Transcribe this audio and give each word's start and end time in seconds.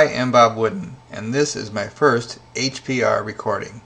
I 0.00 0.04
am 0.04 0.32
Bob 0.32 0.56
Wooden, 0.56 0.96
and 1.10 1.34
this 1.34 1.54
is 1.54 1.70
my 1.70 1.86
first 1.86 2.38
HPR 2.54 3.22
recording. 3.22 3.82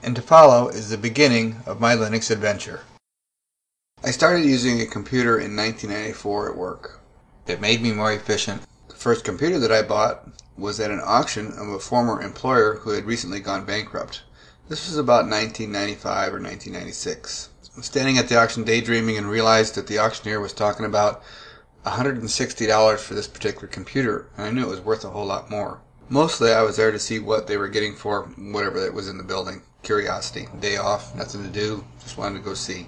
And 0.00 0.14
to 0.14 0.22
follow 0.22 0.68
is 0.68 0.88
the 0.88 0.96
beginning 0.96 1.56
of 1.66 1.80
my 1.80 1.96
Linux 1.96 2.30
adventure. 2.30 2.82
I 4.04 4.12
started 4.12 4.44
using 4.44 4.80
a 4.80 4.86
computer 4.86 5.40
in 5.40 5.56
1994 5.56 6.50
at 6.50 6.56
work. 6.56 7.00
It 7.48 7.60
made 7.60 7.82
me 7.82 7.90
more 7.90 8.12
efficient. 8.12 8.62
The 8.86 8.94
first 8.94 9.24
computer 9.24 9.58
that 9.58 9.72
I 9.72 9.82
bought 9.82 10.28
was 10.56 10.78
at 10.78 10.92
an 10.92 11.02
auction 11.04 11.48
of 11.58 11.66
a 11.66 11.80
former 11.80 12.22
employer 12.22 12.74
who 12.76 12.90
had 12.90 13.04
recently 13.04 13.40
gone 13.40 13.64
bankrupt. 13.64 14.22
This 14.68 14.86
was 14.86 14.96
about 14.96 15.28
1995 15.28 16.34
or 16.34 16.40
1996. 16.40 17.48
I 17.74 17.78
was 17.78 17.86
standing 17.86 18.16
at 18.16 18.28
the 18.28 18.38
auction 18.38 18.62
daydreaming 18.62 19.18
and 19.18 19.28
realized 19.28 19.74
that 19.74 19.88
the 19.88 19.98
auctioneer 19.98 20.38
was 20.38 20.52
talking 20.52 20.86
about 20.86 21.20
$160 21.84 22.98
for 22.98 23.14
this 23.14 23.28
particular 23.28 23.66
computer, 23.66 24.26
and 24.36 24.46
I 24.46 24.50
knew 24.50 24.62
it 24.62 24.70
was 24.70 24.80
worth 24.80 25.04
a 25.04 25.10
whole 25.10 25.26
lot 25.26 25.50
more. 25.50 25.80
Mostly 26.08 26.52
I 26.52 26.62
was 26.62 26.76
there 26.76 26.92
to 26.92 26.98
see 26.98 27.18
what 27.18 27.46
they 27.46 27.56
were 27.56 27.68
getting 27.68 27.94
for 27.94 28.22
whatever 28.36 28.80
that 28.80 28.94
was 28.94 29.08
in 29.08 29.18
the 29.18 29.24
building. 29.24 29.62
Curiosity. 29.82 30.46
Day 30.60 30.76
off, 30.76 31.14
nothing 31.14 31.42
to 31.42 31.48
do, 31.48 31.84
just 32.00 32.18
wanted 32.18 32.38
to 32.38 32.44
go 32.44 32.54
see. 32.54 32.86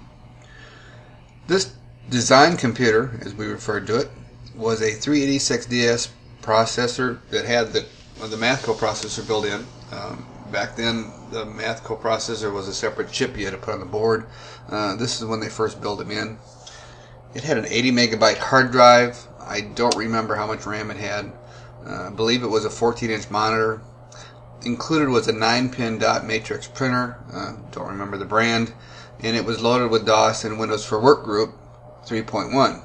This 1.47 1.73
design 2.09 2.55
computer, 2.55 3.19
as 3.21 3.33
we 3.33 3.47
referred 3.47 3.87
to 3.87 3.99
it, 3.99 4.09
was 4.55 4.81
a 4.81 4.91
386DX 4.91 6.09
processor 6.41 7.19
that 7.31 7.45
had 7.45 7.73
the 7.73 7.85
the 8.29 8.37
math 8.37 8.65
coprocessor 8.65 9.27
built 9.27 9.45
in. 9.45 9.65
Um, 9.91 10.25
back 10.51 10.75
then, 10.75 11.11
the 11.31 11.45
math 11.45 11.83
coprocessor 11.83 12.53
was 12.53 12.67
a 12.67 12.73
separate 12.73 13.11
chip 13.11 13.37
you 13.37 13.45
had 13.45 13.51
to 13.51 13.57
put 13.57 13.73
on 13.73 13.81
the 13.81 13.85
board. 13.85 14.25
Uh, 14.69 14.95
this 14.95 15.19
is 15.21 15.27
when 15.27 15.41
they 15.41 15.49
first 15.49 15.81
built 15.81 15.99
them 15.99 16.11
in. 16.11 16.37
It 17.35 17.43
had 17.43 17.57
an 17.57 17.65
80 17.67 17.91
megabyte 17.91 18.37
hard 18.37 18.71
drive. 18.71 19.27
I 19.41 19.59
don't 19.59 19.97
remember 19.97 20.35
how 20.35 20.47
much 20.47 20.65
RAM 20.65 20.89
it 20.89 20.95
had. 20.95 21.33
Uh, 21.85 22.07
I 22.07 22.09
believe 22.09 22.43
it 22.43 22.47
was 22.47 22.63
a 22.63 22.69
14 22.69 23.11
inch 23.11 23.29
monitor. 23.29 23.81
Included 24.63 25.09
was 25.09 25.27
a 25.27 25.33
9 25.33 25.69
pin 25.69 25.99
dot 25.99 26.25
matrix 26.25 26.65
printer. 26.65 27.17
Uh, 27.33 27.57
don't 27.71 27.89
remember 27.89 28.15
the 28.15 28.23
brand. 28.23 28.73
And 29.21 29.35
it 29.35 29.43
was 29.43 29.61
loaded 29.61 29.91
with 29.91 30.05
DOS 30.05 30.45
and 30.45 30.57
Windows 30.57 30.85
for 30.85 30.97
Workgroup 30.97 31.51
3.1. 32.07 32.81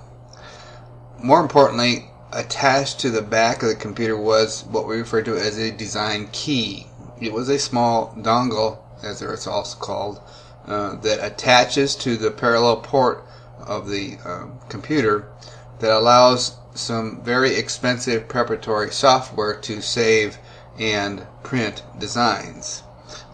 More 1.23 1.41
importantly, 1.41 2.11
attached 2.33 2.99
to 3.01 3.11
the 3.11 3.23
back 3.23 3.63
of 3.63 3.69
the 3.69 3.77
computer 3.77 4.17
was 4.17 4.65
what 4.65 4.89
we 4.89 4.97
refer 4.97 5.23
to 5.23 5.37
as 5.37 5.59
a 5.59 5.71
design 5.71 6.29
key. 6.33 6.89
It 7.21 7.33
was 7.33 7.49
a 7.49 7.59
small 7.59 8.17
dongle, 8.19 8.79
as 9.05 9.23
it's 9.23 9.47
also 9.47 9.79
called, 9.79 10.21
uh, 10.67 10.97
that 10.97 11.25
attaches 11.25 11.95
to 11.97 12.17
the 12.17 12.33
parallel 12.33 12.79
port 12.79 13.25
of 13.67 13.89
the 13.89 14.17
um, 14.25 14.59
computer 14.69 15.29
that 15.81 15.93
allows 15.93 16.57
some 16.75 17.23
very 17.23 17.55
expensive 17.57 18.29
preparatory 18.29 18.91
software 18.91 19.59
to 19.61 19.81
save 19.81 20.39
and 20.79 21.27
print 21.43 21.83
designs. 21.99 22.83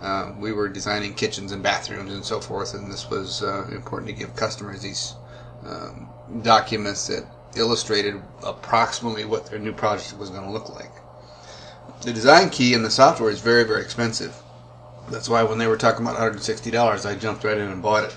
Uh, 0.00 0.32
we 0.38 0.52
were 0.52 0.68
designing 0.68 1.14
kitchens 1.14 1.52
and 1.52 1.62
bathrooms 1.62 2.12
and 2.12 2.24
so 2.24 2.40
forth, 2.40 2.74
and 2.74 2.90
this 2.90 3.08
was 3.10 3.42
uh, 3.42 3.66
important 3.72 4.08
to 4.08 4.14
give 4.16 4.34
customers 4.36 4.82
these 4.82 5.14
um, 5.66 6.08
documents 6.42 7.06
that 7.08 7.24
illustrated 7.56 8.20
approximately 8.44 9.24
what 9.24 9.46
their 9.46 9.58
new 9.58 9.72
project 9.72 10.16
was 10.18 10.30
going 10.30 10.44
to 10.44 10.50
look 10.50 10.68
like. 10.74 10.90
The 12.02 12.12
design 12.12 12.50
key 12.50 12.74
in 12.74 12.82
the 12.82 12.90
software 12.90 13.30
is 13.30 13.40
very, 13.40 13.64
very 13.64 13.82
expensive. 13.82 14.34
That's 15.10 15.28
why 15.28 15.42
when 15.44 15.58
they 15.58 15.66
were 15.66 15.76
talking 15.76 16.06
about 16.06 16.18
$160, 16.18 17.06
I 17.06 17.14
jumped 17.14 17.44
right 17.44 17.56
in 17.56 17.68
and 17.68 17.82
bought 17.82 18.04
it. 18.04 18.16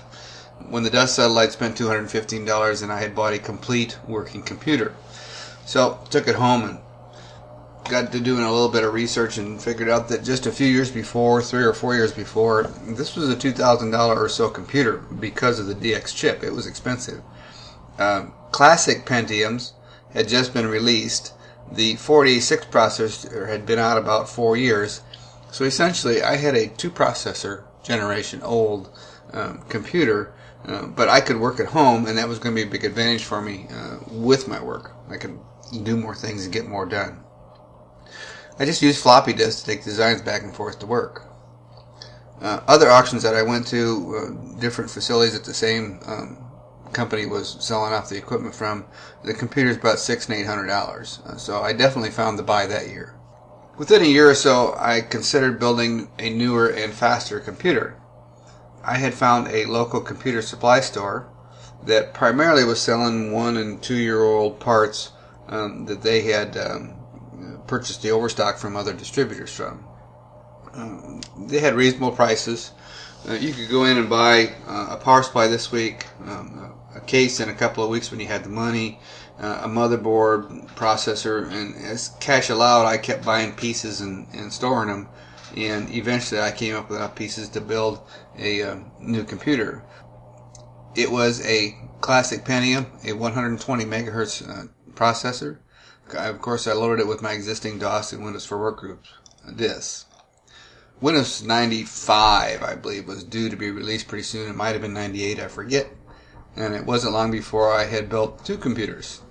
When 0.68 0.82
the 0.82 0.90
dust 0.90 1.16
settled, 1.16 1.38
I'd 1.38 1.52
spent 1.52 1.76
$215 1.76 2.82
and 2.82 2.92
I 2.92 3.00
had 3.00 3.14
bought 3.14 3.32
a 3.32 3.38
complete 3.38 3.98
working 4.06 4.42
computer. 4.42 4.94
So 5.64 5.98
took 6.10 6.28
it 6.28 6.36
home 6.36 6.62
and 6.62 6.78
got 7.88 8.12
to 8.12 8.20
doing 8.20 8.44
a 8.44 8.52
little 8.52 8.68
bit 8.68 8.84
of 8.84 8.94
research 8.94 9.36
and 9.36 9.60
figured 9.60 9.88
out 9.88 10.08
that 10.08 10.22
just 10.22 10.46
a 10.46 10.52
few 10.52 10.66
years 10.66 10.90
before, 10.90 11.42
three 11.42 11.64
or 11.64 11.72
four 11.72 11.94
years 11.94 12.12
before, 12.12 12.64
this 12.86 13.16
was 13.16 13.28
a 13.28 13.36
$2,000 13.36 14.16
or 14.16 14.28
so 14.28 14.48
computer 14.48 14.98
because 14.98 15.58
of 15.58 15.66
the 15.66 15.74
DX 15.74 16.14
chip. 16.14 16.42
It 16.42 16.52
was 16.52 16.66
expensive. 16.66 17.20
Uh, 17.98 18.26
classic 18.52 19.04
Pentiums 19.04 19.72
had 20.12 20.28
just 20.28 20.54
been 20.54 20.66
released. 20.66 21.32
The 21.72 21.96
486 21.96 22.66
processor 22.66 23.48
had 23.48 23.66
been 23.66 23.78
out 23.78 23.98
about 23.98 24.28
four 24.28 24.56
years. 24.56 25.02
So 25.50 25.64
essentially, 25.64 26.22
I 26.22 26.36
had 26.36 26.54
a 26.54 26.68
two 26.68 26.90
processor 26.90 27.64
generation 27.82 28.42
old 28.42 28.90
um, 29.32 29.62
computer 29.68 30.32
uh, 30.66 30.86
but 30.86 31.08
I 31.08 31.20
could 31.20 31.38
work 31.38 31.58
at 31.58 31.66
home, 31.66 32.06
and 32.06 32.18
that 32.18 32.28
was 32.28 32.38
going 32.38 32.54
to 32.54 32.62
be 32.62 32.68
a 32.68 32.70
big 32.70 32.84
advantage 32.84 33.24
for 33.24 33.40
me 33.40 33.66
uh, 33.70 33.98
with 34.08 34.46
my 34.46 34.62
work. 34.62 34.92
I 35.08 35.16
could 35.16 35.38
do 35.84 35.96
more 35.96 36.14
things 36.14 36.44
and 36.44 36.52
get 36.52 36.66
more 36.66 36.86
done. 36.86 37.20
I 38.58 38.66
just 38.66 38.82
used 38.82 39.02
floppy 39.02 39.32
disks 39.32 39.62
to 39.62 39.66
take 39.66 39.84
designs 39.84 40.20
back 40.20 40.42
and 40.42 40.54
forth 40.54 40.78
to 40.80 40.86
work. 40.86 41.24
Uh, 42.42 42.60
other 42.68 42.90
auctions 42.90 43.22
that 43.22 43.34
I 43.34 43.42
went 43.42 43.66
to, 43.68 44.16
uh, 44.16 44.60
different 44.60 44.90
facilities 44.90 45.32
that 45.32 45.44
the 45.44 45.54
same 45.54 46.00
um, 46.06 46.44
company 46.92 47.24
was 47.24 47.56
selling 47.60 47.92
off 47.94 48.08
the 48.08 48.16
equipment 48.18 48.54
from, 48.54 48.84
the 49.24 49.32
computer's 49.32 49.76
about 49.76 49.98
six 49.98 50.28
and 50.28 50.36
eight 50.36 50.46
hundred 50.46 50.66
dollars. 50.66 51.20
Uh, 51.24 51.36
so 51.36 51.62
I 51.62 51.72
definitely 51.72 52.10
found 52.10 52.38
the 52.38 52.42
buy 52.42 52.66
that 52.66 52.88
year. 52.88 53.14
Within 53.78 54.02
a 54.02 54.06
year 54.06 54.28
or 54.28 54.34
so, 54.34 54.74
I 54.78 55.00
considered 55.00 55.58
building 55.58 56.10
a 56.18 56.28
newer 56.28 56.68
and 56.68 56.92
faster 56.92 57.40
computer. 57.40 57.96
I 58.82 58.96
had 58.96 59.14
found 59.14 59.48
a 59.48 59.66
local 59.66 60.00
computer 60.00 60.42
supply 60.42 60.80
store 60.80 61.28
that 61.84 62.14
primarily 62.14 62.64
was 62.64 62.80
selling 62.80 63.32
one 63.32 63.56
and 63.56 63.82
two 63.82 63.96
year 63.96 64.22
old 64.22 64.60
parts 64.60 65.12
um, 65.48 65.86
that 65.86 66.02
they 66.02 66.22
had 66.22 66.56
um, 66.56 66.94
purchased 67.66 68.02
the 68.02 68.10
overstock 68.10 68.58
from 68.58 68.76
other 68.76 68.92
distributors 68.92 69.54
from. 69.54 69.84
Um, 70.72 71.20
they 71.48 71.58
had 71.58 71.74
reasonable 71.74 72.12
prices. 72.12 72.72
Uh, 73.28 73.34
you 73.34 73.52
could 73.52 73.68
go 73.68 73.84
in 73.84 73.98
and 73.98 74.08
buy 74.08 74.54
uh, 74.66 74.88
a 74.90 74.96
power 74.96 75.22
supply 75.22 75.46
this 75.46 75.70
week, 75.70 76.06
um, 76.26 76.74
a 76.94 77.00
case 77.00 77.40
in 77.40 77.48
a 77.48 77.54
couple 77.54 77.84
of 77.84 77.90
weeks 77.90 78.10
when 78.10 78.20
you 78.20 78.26
had 78.26 78.44
the 78.44 78.48
money, 78.48 78.98
uh, 79.38 79.62
a 79.64 79.68
motherboard, 79.68 80.68
processor, 80.74 81.50
and 81.52 81.74
as 81.76 82.10
cash 82.20 82.48
allowed, 82.48 82.86
I 82.86 82.96
kept 82.96 83.24
buying 83.24 83.52
pieces 83.52 84.00
and, 84.00 84.26
and 84.32 84.52
storing 84.52 84.88
them 84.88 85.08
and 85.56 85.90
eventually 85.90 86.40
I 86.40 86.52
came 86.52 86.76
up 86.76 86.88
with 86.88 86.98
enough 86.98 87.14
pieces 87.14 87.48
to 87.50 87.60
build 87.60 88.00
a 88.38 88.62
uh, 88.62 88.78
new 89.00 89.24
computer. 89.24 89.84
It 90.94 91.10
was 91.10 91.44
a 91.46 91.76
classic 92.00 92.44
Pentium, 92.44 92.86
a 93.04 93.12
120 93.12 93.84
megahertz 93.84 94.48
uh, 94.48 94.68
processor. 94.94 95.58
Of 96.12 96.40
course, 96.40 96.66
I 96.66 96.72
loaded 96.72 97.00
it 97.00 97.06
with 97.06 97.22
my 97.22 97.32
existing 97.32 97.78
DOS 97.78 98.12
and 98.12 98.24
Windows 98.24 98.44
for 98.44 98.58
Workgroups 98.58 99.06
disks. 99.56 100.06
Windows 101.00 101.42
95, 101.42 102.62
I 102.62 102.74
believe, 102.74 103.06
was 103.06 103.24
due 103.24 103.48
to 103.48 103.56
be 103.56 103.70
released 103.70 104.08
pretty 104.08 104.22
soon. 104.22 104.50
It 104.50 104.56
might 104.56 104.72
have 104.72 104.82
been 104.82 104.92
98, 104.92 105.40
I 105.40 105.48
forget. 105.48 105.88
And 106.56 106.74
it 106.74 106.84
wasn't 106.84 107.14
long 107.14 107.30
before 107.30 107.72
I 107.72 107.84
had 107.84 108.10
built 108.10 108.44
two 108.44 108.58
computers. 108.58 109.22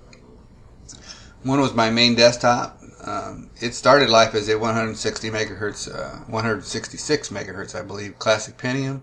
One 1.42 1.60
was 1.60 1.72
my 1.72 1.90
main 1.90 2.16
desktop, 2.16 2.79
um, 3.04 3.50
it 3.60 3.74
started 3.74 4.10
life 4.10 4.34
as 4.34 4.48
a 4.48 4.58
160 4.58 5.30
megahertz, 5.30 5.92
uh, 5.92 6.18
166 6.26 7.28
megahertz, 7.30 7.78
I 7.78 7.82
believe, 7.82 8.18
classic 8.18 8.56
Pentium. 8.58 9.02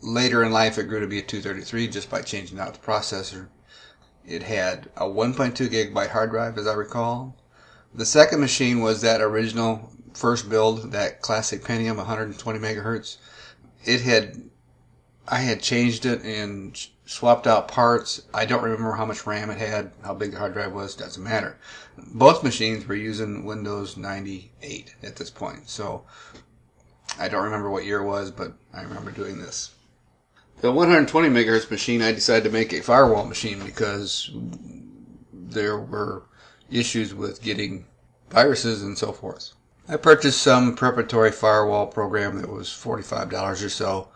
Later 0.00 0.44
in 0.44 0.52
life, 0.52 0.78
it 0.78 0.84
grew 0.84 1.00
to 1.00 1.06
be 1.06 1.18
a 1.18 1.22
233 1.22 1.88
just 1.88 2.10
by 2.10 2.22
changing 2.22 2.60
out 2.60 2.74
the 2.74 2.80
processor. 2.80 3.48
It 4.24 4.42
had 4.42 4.90
a 4.96 5.04
1.2 5.04 5.68
gigabyte 5.68 6.10
hard 6.10 6.30
drive, 6.30 6.58
as 6.58 6.66
I 6.66 6.74
recall. 6.74 7.36
The 7.94 8.06
second 8.06 8.40
machine 8.40 8.80
was 8.80 9.00
that 9.00 9.20
original 9.20 9.90
first 10.12 10.48
build, 10.48 10.92
that 10.92 11.22
classic 11.22 11.62
Pentium, 11.62 11.96
120 11.96 12.58
megahertz. 12.58 13.16
It 13.84 14.02
had, 14.02 14.50
I 15.28 15.38
had 15.38 15.62
changed 15.62 16.06
it 16.06 16.22
and 16.22 16.76
swapped 17.06 17.46
out 17.46 17.68
parts. 17.68 18.22
I 18.34 18.44
don't 18.44 18.62
remember 18.62 18.92
how 18.92 19.06
much 19.06 19.26
RAM 19.26 19.50
it 19.50 19.58
had, 19.58 19.92
how 20.04 20.14
big 20.14 20.32
the 20.32 20.38
hard 20.38 20.52
drive 20.52 20.72
was, 20.72 20.94
doesn't 20.94 21.22
matter. 21.22 21.56
Both 21.98 22.42
machines 22.42 22.86
were 22.86 22.94
using 22.94 23.44
Windows 23.44 23.96
98 23.96 24.94
at 25.02 25.16
this 25.16 25.30
point, 25.30 25.68
so 25.68 26.04
I 27.18 27.28
don't 27.28 27.44
remember 27.44 27.70
what 27.70 27.84
year 27.84 28.00
it 28.00 28.06
was, 28.06 28.30
but 28.30 28.52
I 28.72 28.82
remember 28.82 29.10
doing 29.10 29.38
this. 29.38 29.70
The 30.60 30.72
120 30.72 31.28
megahertz 31.28 31.70
machine, 31.70 32.02
I 32.02 32.12
decided 32.12 32.44
to 32.44 32.50
make 32.50 32.72
a 32.72 32.82
firewall 32.82 33.26
machine 33.26 33.62
because 33.64 34.30
there 35.32 35.78
were 35.78 36.24
issues 36.70 37.14
with 37.14 37.42
getting 37.42 37.86
viruses 38.30 38.82
and 38.82 38.96
so 38.96 39.12
forth. 39.12 39.52
I 39.88 39.96
purchased 39.96 40.42
some 40.42 40.74
preparatory 40.74 41.30
firewall 41.30 41.86
program 41.86 42.40
that 42.40 42.50
was 42.50 42.68
$45 42.68 43.64
or 43.64 43.68
so. 43.68 44.08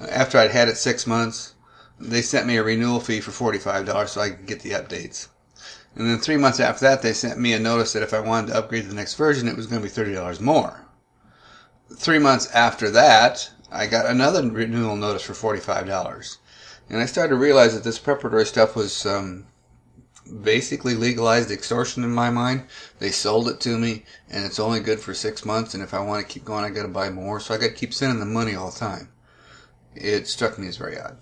After 0.00 0.38
I'd 0.38 0.50
had 0.50 0.68
it 0.68 0.76
six 0.76 1.06
months, 1.06 1.54
they 1.98 2.22
sent 2.22 2.46
me 2.46 2.56
a 2.56 2.62
renewal 2.62 3.00
fee 3.00 3.20
for 3.20 3.30
$45 3.30 4.08
so 4.08 4.20
I 4.20 4.30
could 4.30 4.46
get 4.46 4.60
the 4.60 4.72
updates. 4.72 5.28
And 5.96 6.08
then 6.08 6.18
three 6.18 6.36
months 6.36 6.58
after 6.58 6.86
that, 6.86 7.02
they 7.02 7.12
sent 7.12 7.38
me 7.38 7.52
a 7.52 7.58
notice 7.58 7.92
that 7.92 8.02
if 8.02 8.12
I 8.12 8.20
wanted 8.20 8.48
to 8.48 8.58
upgrade 8.58 8.82
to 8.82 8.88
the 8.88 8.94
next 8.94 9.14
version, 9.14 9.46
it 9.46 9.56
was 9.56 9.66
going 9.66 9.80
to 9.80 9.88
be 9.88 10.12
$30 10.12 10.40
more. 10.40 10.84
Three 11.94 12.18
months 12.18 12.50
after 12.52 12.90
that, 12.90 13.50
I 13.70 13.86
got 13.86 14.06
another 14.06 14.48
renewal 14.48 14.96
notice 14.96 15.22
for 15.22 15.56
$45. 15.56 16.38
And 16.90 17.00
I 17.00 17.06
started 17.06 17.30
to 17.30 17.36
realize 17.36 17.74
that 17.74 17.84
this 17.84 17.98
preparatory 17.98 18.44
stuff 18.44 18.74
was 18.74 19.06
um, 19.06 19.46
basically 20.42 20.94
legalized 20.94 21.50
extortion 21.50 22.02
in 22.02 22.10
my 22.10 22.30
mind. 22.30 22.64
They 22.98 23.10
sold 23.10 23.48
it 23.48 23.60
to 23.60 23.78
me, 23.78 24.04
and 24.28 24.44
it's 24.44 24.58
only 24.58 24.80
good 24.80 25.00
for 25.00 25.14
six 25.14 25.44
months. 25.44 25.74
And 25.74 25.82
if 25.82 25.94
I 25.94 26.00
want 26.00 26.26
to 26.26 26.32
keep 26.32 26.44
going, 26.44 26.64
I 26.64 26.70
got 26.70 26.82
to 26.82 26.88
buy 26.88 27.10
more. 27.10 27.38
So 27.38 27.54
I 27.54 27.58
got 27.58 27.68
to 27.68 27.72
keep 27.72 27.94
sending 27.94 28.18
them 28.18 28.32
money 28.32 28.54
all 28.54 28.70
the 28.70 28.78
time. 28.78 29.10
It 29.94 30.26
struck 30.26 30.58
me 30.58 30.66
as 30.66 30.76
very 30.76 30.98
odd. 30.98 31.18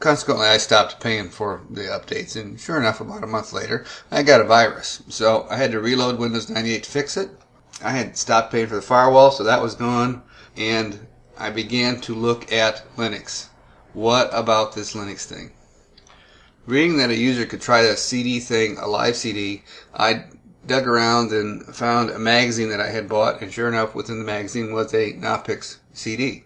Consequently, 0.00 0.46
I 0.46 0.58
stopped 0.58 1.00
paying 1.00 1.28
for 1.28 1.62
the 1.68 1.82
updates, 1.82 2.36
and 2.36 2.60
sure 2.60 2.78
enough, 2.78 3.00
about 3.00 3.24
a 3.24 3.26
month 3.26 3.52
later, 3.52 3.84
I 4.12 4.22
got 4.22 4.40
a 4.40 4.44
virus. 4.44 5.02
So 5.08 5.46
I 5.50 5.56
had 5.56 5.72
to 5.72 5.80
reload 5.80 6.18
Windows 6.18 6.48
98 6.48 6.84
to 6.84 6.90
fix 6.90 7.16
it. 7.16 7.30
I 7.82 7.90
had 7.90 8.16
stopped 8.16 8.52
paying 8.52 8.68
for 8.68 8.76
the 8.76 8.82
firewall, 8.82 9.32
so 9.32 9.42
that 9.42 9.62
was 9.62 9.74
gone, 9.74 10.22
and 10.56 11.06
I 11.36 11.50
began 11.50 12.00
to 12.02 12.14
look 12.14 12.52
at 12.52 12.84
Linux. 12.96 13.48
What 13.92 14.30
about 14.32 14.74
this 14.74 14.94
Linux 14.94 15.24
thing? 15.24 15.50
Reading 16.66 16.98
that 16.98 17.10
a 17.10 17.16
user 17.16 17.46
could 17.46 17.60
try 17.60 17.82
the 17.82 17.96
CD 17.96 18.38
thing, 18.38 18.78
a 18.78 18.86
live 18.86 19.16
CD, 19.16 19.64
I 19.94 20.26
dug 20.66 20.86
around 20.86 21.32
and 21.32 21.64
found 21.74 22.10
a 22.10 22.18
magazine 22.18 22.68
that 22.68 22.80
I 22.80 22.90
had 22.90 23.08
bought, 23.08 23.40
and 23.40 23.52
sure 23.52 23.68
enough, 23.68 23.94
within 23.94 24.18
the 24.18 24.24
magazine 24.24 24.72
was 24.72 24.94
a 24.94 25.14
Knoppix 25.14 25.78
CD. 25.92 26.44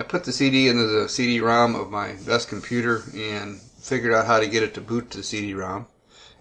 I 0.00 0.02
put 0.02 0.24
the 0.24 0.32
CD 0.32 0.68
into 0.68 0.86
the 0.86 1.10
CD-ROM 1.10 1.74
of 1.74 1.90
my 1.90 2.14
best 2.26 2.48
computer 2.48 3.02
and 3.14 3.60
figured 3.60 4.14
out 4.14 4.24
how 4.24 4.40
to 4.40 4.46
get 4.46 4.62
it 4.62 4.72
to 4.74 4.80
boot 4.80 5.10
to 5.10 5.18
the 5.18 5.22
CD-ROM. 5.22 5.86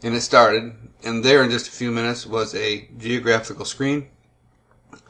And 0.01 0.15
it 0.15 0.21
started, 0.21 0.73
and 1.03 1.25
there 1.25 1.43
in 1.43 1.51
just 1.51 1.67
a 1.67 1.71
few 1.71 1.91
minutes 1.91 2.25
was 2.25 2.55
a 2.55 2.87
geographical 2.97 3.65
screen, 3.65 4.07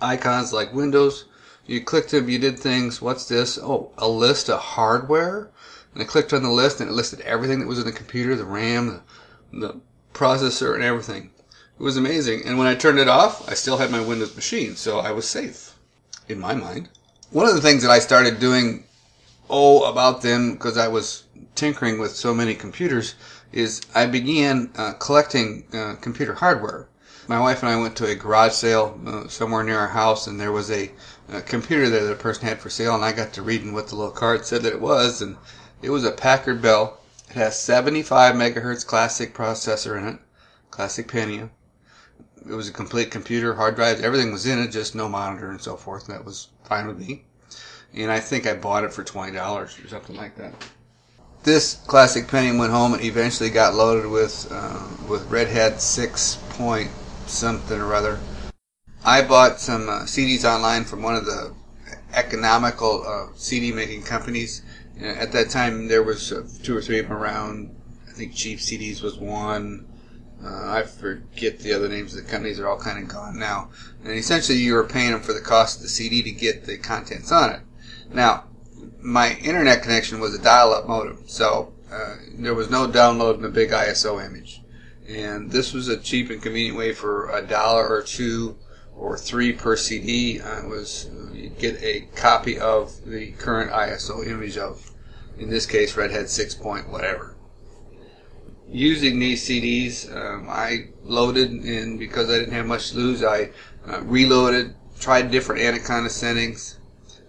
icons 0.01 0.51
like 0.51 0.73
Windows. 0.73 1.25
You 1.67 1.83
clicked 1.83 2.09
them, 2.09 2.27
you 2.27 2.39
did 2.39 2.57
things. 2.57 2.99
What's 2.99 3.27
this? 3.27 3.59
Oh, 3.59 3.91
a 3.99 4.07
list 4.07 4.49
of 4.49 4.59
hardware. 4.59 5.51
And 5.93 6.01
I 6.01 6.07
clicked 6.07 6.33
on 6.33 6.41
the 6.41 6.49
list, 6.49 6.81
and 6.81 6.89
it 6.89 6.93
listed 6.93 7.21
everything 7.21 7.59
that 7.59 7.67
was 7.67 7.77
in 7.77 7.85
the 7.85 7.91
computer, 7.91 8.35
the 8.35 8.45
RAM, 8.45 9.03
the, 9.51 9.59
the 9.59 9.79
processor, 10.11 10.73
and 10.73 10.83
everything. 10.83 11.29
It 11.79 11.83
was 11.83 11.97
amazing. 11.97 12.47
And 12.47 12.57
when 12.57 12.65
I 12.65 12.73
turned 12.73 12.97
it 12.97 13.07
off, 13.07 13.47
I 13.47 13.53
still 13.53 13.77
had 13.77 13.91
my 13.91 14.01
Windows 14.01 14.35
machine, 14.35 14.75
so 14.75 14.97
I 14.97 15.11
was 15.11 15.29
safe, 15.29 15.75
in 16.27 16.39
my 16.39 16.55
mind. 16.55 16.89
One 17.31 17.47
of 17.47 17.53
the 17.53 17.61
things 17.61 17.83
that 17.83 17.91
I 17.91 17.99
started 17.99 18.39
doing, 18.39 18.85
oh, 19.51 19.83
about 19.83 20.23
them, 20.23 20.53
because 20.53 20.79
I 20.79 20.87
was 20.87 21.25
tinkering 21.53 21.99
with 21.99 22.15
so 22.15 22.33
many 22.33 22.55
computers, 22.55 23.13
is 23.51 23.81
I 23.93 24.07
began 24.07 24.71
uh, 24.75 24.93
collecting 24.93 25.65
uh, 25.71 25.93
computer 26.01 26.33
hardware. 26.33 26.87
My 27.27 27.39
wife 27.39 27.61
and 27.61 27.71
I 27.71 27.79
went 27.79 27.95
to 27.97 28.07
a 28.07 28.15
garage 28.15 28.53
sale 28.53 28.99
uh, 29.05 29.27
somewhere 29.27 29.63
near 29.63 29.77
our 29.77 29.89
house, 29.89 30.25
and 30.25 30.39
there 30.39 30.51
was 30.51 30.71
a, 30.71 30.89
a, 31.31 31.43
computer 31.43 31.87
there 31.87 32.03
that 32.05 32.13
a 32.13 32.15
person 32.15 32.47
had 32.47 32.59
for 32.61 32.71
sale, 32.71 32.95
and 32.95 33.05
I 33.05 33.11
got 33.11 33.31
to 33.33 33.43
reading 33.43 33.73
what 33.73 33.89
the 33.89 33.95
little 33.95 34.11
card 34.11 34.43
said 34.43 34.63
that 34.63 34.73
it 34.73 34.81
was, 34.81 35.21
and 35.21 35.37
it 35.83 35.91
was 35.91 36.03
a 36.03 36.11
Packard 36.11 36.63
Bell. 36.63 36.99
It 37.29 37.35
has 37.35 37.61
75 37.61 38.33
megahertz 38.33 38.83
classic 38.83 39.35
processor 39.35 39.95
in 39.95 40.07
it, 40.07 40.19
classic 40.71 41.07
Pentium. 41.07 41.51
It 42.47 42.53
was 42.53 42.69
a 42.69 42.73
complete 42.73 43.11
computer, 43.11 43.53
hard 43.53 43.75
drives, 43.75 44.01
everything 44.01 44.31
was 44.31 44.45
in 44.45 44.59
it, 44.59 44.71
just 44.71 44.95
no 44.95 45.09
monitor 45.09 45.49
and 45.49 45.61
so 45.61 45.75
forth. 45.75 46.07
And 46.07 46.17
that 46.17 46.25
was 46.25 46.49
fine 46.63 46.87
with 46.87 46.99
me. 46.99 47.23
And 47.93 48.11
I 48.11 48.19
think 48.19 48.45
I 48.45 48.53
bought 48.53 48.83
it 48.83 48.93
for 48.93 49.03
twenty 49.03 49.33
dollars 49.33 49.77
or 49.83 49.87
something 49.87 50.15
like 50.15 50.35
that. 50.37 50.53
This 51.43 51.75
classic 51.87 52.27
Pentium 52.27 52.59
went 52.59 52.71
home 52.71 52.93
and 52.93 53.03
eventually 53.03 53.49
got 53.49 53.73
loaded 53.73 54.09
with 54.09 54.47
uh, 54.51 54.87
with 55.07 55.29
Red 55.29 55.47
Hat 55.47 55.81
six 55.81 56.37
point 56.51 56.91
something 57.25 57.79
or 57.79 57.93
other. 57.93 58.19
I 59.03 59.21
bought 59.21 59.59
some 59.59 59.87
uh, 59.87 60.01
CDs 60.01 60.43
online 60.43 60.83
from 60.83 61.01
one 61.01 61.15
of 61.15 61.25
the 61.25 61.55
economical 62.13 63.03
uh, 63.07 63.27
CD 63.35 63.71
making 63.71 64.03
companies. 64.03 64.61
At 65.01 65.31
that 65.31 65.49
time, 65.49 65.87
there 65.87 66.03
was 66.03 66.31
uh, 66.33 66.45
two 66.61 66.75
or 66.75 66.81
three 66.81 66.99
of 66.99 67.07
them 67.07 67.17
around. 67.17 67.75
I 68.09 68.11
think 68.11 68.35
Cheap 68.35 68.59
CDs 68.59 69.01
was 69.01 69.17
one. 69.17 69.87
Uh, 70.43 70.71
I 70.71 70.83
forget 70.83 71.59
the 71.59 71.73
other 71.73 71.89
names 71.89 72.15
of 72.15 72.23
the 72.23 72.29
companies; 72.29 72.57
they're 72.57 72.69
all 72.69 72.79
kind 72.79 73.01
of 73.01 73.09
gone 73.09 73.37
now. 73.37 73.69
And 74.03 74.13
essentially, 74.13 74.57
you 74.57 74.73
were 74.73 74.85
paying 74.85 75.11
them 75.11 75.21
for 75.21 75.33
the 75.33 75.41
cost 75.41 75.77
of 75.77 75.83
the 75.83 75.89
CD 75.89 76.23
to 76.23 76.31
get 76.31 76.65
the 76.65 76.77
contents 76.77 77.31
on 77.31 77.51
it. 77.51 77.61
Now, 78.13 78.45
my 79.01 79.35
internet 79.35 79.83
connection 79.83 80.19
was 80.19 80.33
a 80.33 80.41
dial-up 80.41 80.87
modem, 80.87 81.23
so 81.27 81.73
uh, 81.91 82.15
there 82.33 82.53
was 82.53 82.69
no 82.69 82.87
downloading 82.87 83.45
a 83.45 83.49
big 83.49 83.71
ISO 83.71 84.23
image. 84.25 84.61
And 85.07 85.51
this 85.51 85.73
was 85.73 85.87
a 85.87 85.97
cheap 85.97 86.29
and 86.29 86.41
convenient 86.41 86.77
way 86.77 86.93
for 86.93 87.29
a 87.31 87.41
dollar 87.41 87.87
or 87.87 88.03
two 88.03 88.57
or 88.95 89.17
three 89.17 89.51
per 89.51 89.75
CD. 89.75 90.39
Uh, 90.39 90.67
was 90.67 91.09
you 91.33 91.49
get 91.49 91.81
a 91.81 92.01
copy 92.15 92.59
of 92.59 93.05
the 93.05 93.31
current 93.31 93.71
ISO 93.71 94.25
image 94.25 94.57
of, 94.57 94.91
in 95.37 95.49
this 95.49 95.65
case, 95.65 95.97
Red 95.97 96.11
Hat 96.11 96.29
6 96.29 96.55
point 96.55 96.89
whatever 96.89 97.35
using 98.71 99.19
these 99.19 99.43
CDs, 99.47 100.13
um, 100.15 100.47
I 100.49 100.89
loaded, 101.03 101.51
and 101.51 101.97
because 101.97 102.29
I 102.29 102.39
didn't 102.39 102.53
have 102.53 102.65
much 102.65 102.91
to 102.91 102.97
lose, 102.97 103.23
I 103.23 103.49
uh, 103.87 104.01
reloaded, 104.01 104.75
tried 104.99 105.31
different 105.31 105.61
Anaconda 105.61 106.09
settings. 106.09 106.79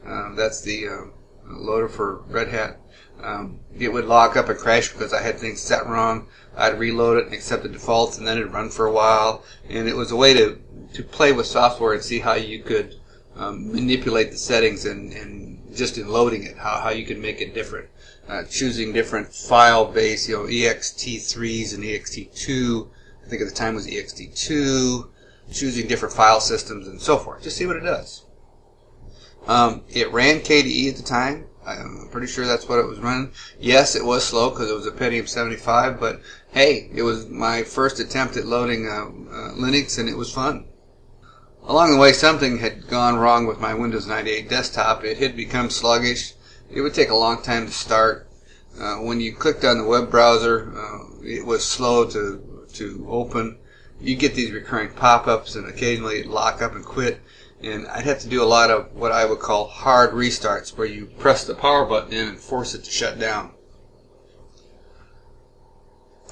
Um, 0.04 0.34
that's 0.36 0.60
the 0.60 0.88
uh, 0.88 1.04
loader 1.46 1.88
for 1.88 2.22
Red 2.28 2.48
Hat. 2.48 2.80
Um, 3.22 3.60
it 3.78 3.92
would 3.92 4.06
lock 4.06 4.36
up 4.36 4.48
and 4.48 4.58
crash 4.58 4.92
because 4.92 5.12
I 5.12 5.22
had 5.22 5.38
things 5.38 5.60
set 5.60 5.86
wrong. 5.86 6.26
I'd 6.56 6.78
reload 6.78 7.18
it 7.18 7.26
and 7.26 7.34
accept 7.34 7.62
the 7.62 7.68
defaults, 7.68 8.18
and 8.18 8.26
then 8.26 8.38
it'd 8.38 8.52
run 8.52 8.70
for 8.70 8.86
a 8.86 8.92
while. 8.92 9.44
And 9.68 9.88
it 9.88 9.96
was 9.96 10.10
a 10.10 10.16
way 10.16 10.34
to, 10.34 10.58
to 10.94 11.02
play 11.02 11.32
with 11.32 11.46
software 11.46 11.92
and 11.92 12.02
see 12.02 12.18
how 12.18 12.34
you 12.34 12.62
could 12.62 12.96
um, 13.36 13.72
manipulate 13.72 14.30
the 14.30 14.38
settings 14.38 14.86
and, 14.86 15.12
and 15.12 15.74
just 15.74 15.98
in 15.98 16.08
loading 16.08 16.44
it, 16.44 16.56
how, 16.56 16.80
how 16.80 16.90
you 16.90 17.04
could 17.04 17.18
make 17.18 17.40
it 17.40 17.54
different 17.54 17.88
uh, 18.28 18.44
choosing 18.44 18.92
different 18.92 19.32
file 19.34 19.86
base, 19.86 20.28
you 20.28 20.36
know, 20.36 20.44
ext3s 20.44 21.74
and 21.74 21.84
ext2. 21.84 22.88
I 23.24 23.28
think 23.28 23.42
at 23.42 23.48
the 23.48 23.54
time 23.54 23.74
was 23.74 23.86
ext2. 23.86 25.08
Choosing 25.52 25.88
different 25.88 26.14
file 26.14 26.40
systems 26.40 26.86
and 26.86 27.00
so 27.00 27.16
forth. 27.16 27.42
Just 27.42 27.56
see 27.56 27.66
what 27.66 27.76
it 27.76 27.80
does. 27.80 28.24
Um, 29.48 29.82
it 29.88 30.12
ran 30.12 30.40
KDE 30.40 30.90
at 30.90 30.96
the 30.96 31.02
time. 31.02 31.46
I'm 31.66 32.08
pretty 32.10 32.26
sure 32.26 32.46
that's 32.46 32.68
what 32.68 32.78
it 32.78 32.86
was 32.86 33.00
running. 33.00 33.32
Yes, 33.58 33.94
it 33.94 34.04
was 34.04 34.24
slow 34.24 34.50
because 34.50 34.70
it 34.70 34.74
was 34.74 34.86
a 34.86 34.92
Pentium 34.92 35.28
75, 35.28 36.00
but 36.00 36.20
hey, 36.52 36.88
it 36.94 37.02
was 37.02 37.28
my 37.28 37.62
first 37.62 38.00
attempt 38.00 38.36
at 38.36 38.46
loading 38.46 38.86
uh, 38.86 39.06
uh, 39.06 39.54
Linux 39.54 39.98
and 39.98 40.08
it 40.08 40.16
was 40.16 40.32
fun. 40.32 40.66
Along 41.64 41.92
the 41.92 41.98
way, 41.98 42.12
something 42.12 42.58
had 42.58 42.88
gone 42.88 43.16
wrong 43.16 43.46
with 43.46 43.60
my 43.60 43.74
Windows 43.74 44.06
98 44.06 44.48
desktop. 44.48 45.04
It 45.04 45.18
had 45.18 45.36
become 45.36 45.68
sluggish 45.68 46.32
it 46.70 46.80
would 46.80 46.94
take 46.94 47.10
a 47.10 47.16
long 47.16 47.42
time 47.42 47.66
to 47.66 47.72
start. 47.72 48.28
Uh, 48.78 48.96
when 48.96 49.20
you 49.20 49.34
clicked 49.34 49.64
on 49.64 49.78
the 49.78 49.84
web 49.84 50.10
browser, 50.10 50.72
uh, 50.76 51.22
it 51.22 51.44
was 51.44 51.64
slow 51.64 52.06
to 52.06 52.66
to 52.74 53.06
open. 53.08 53.58
You 54.00 54.16
get 54.16 54.34
these 54.34 54.52
recurring 54.52 54.90
pop-ups, 54.94 55.56
and 55.56 55.68
occasionally 55.68 56.22
lock 56.22 56.62
up 56.62 56.74
and 56.74 56.84
quit. 56.84 57.20
And 57.62 57.86
I'd 57.88 58.06
have 58.06 58.20
to 58.20 58.28
do 58.28 58.42
a 58.42 58.46
lot 58.46 58.70
of 58.70 58.94
what 58.94 59.12
I 59.12 59.26
would 59.26 59.40
call 59.40 59.66
hard 59.66 60.12
restarts, 60.12 60.78
where 60.78 60.86
you 60.86 61.06
press 61.18 61.44
the 61.44 61.54
power 61.54 61.84
button 61.84 62.12
in 62.12 62.28
and 62.28 62.38
force 62.38 62.74
it 62.74 62.84
to 62.84 62.90
shut 62.90 63.18
down. 63.18 63.50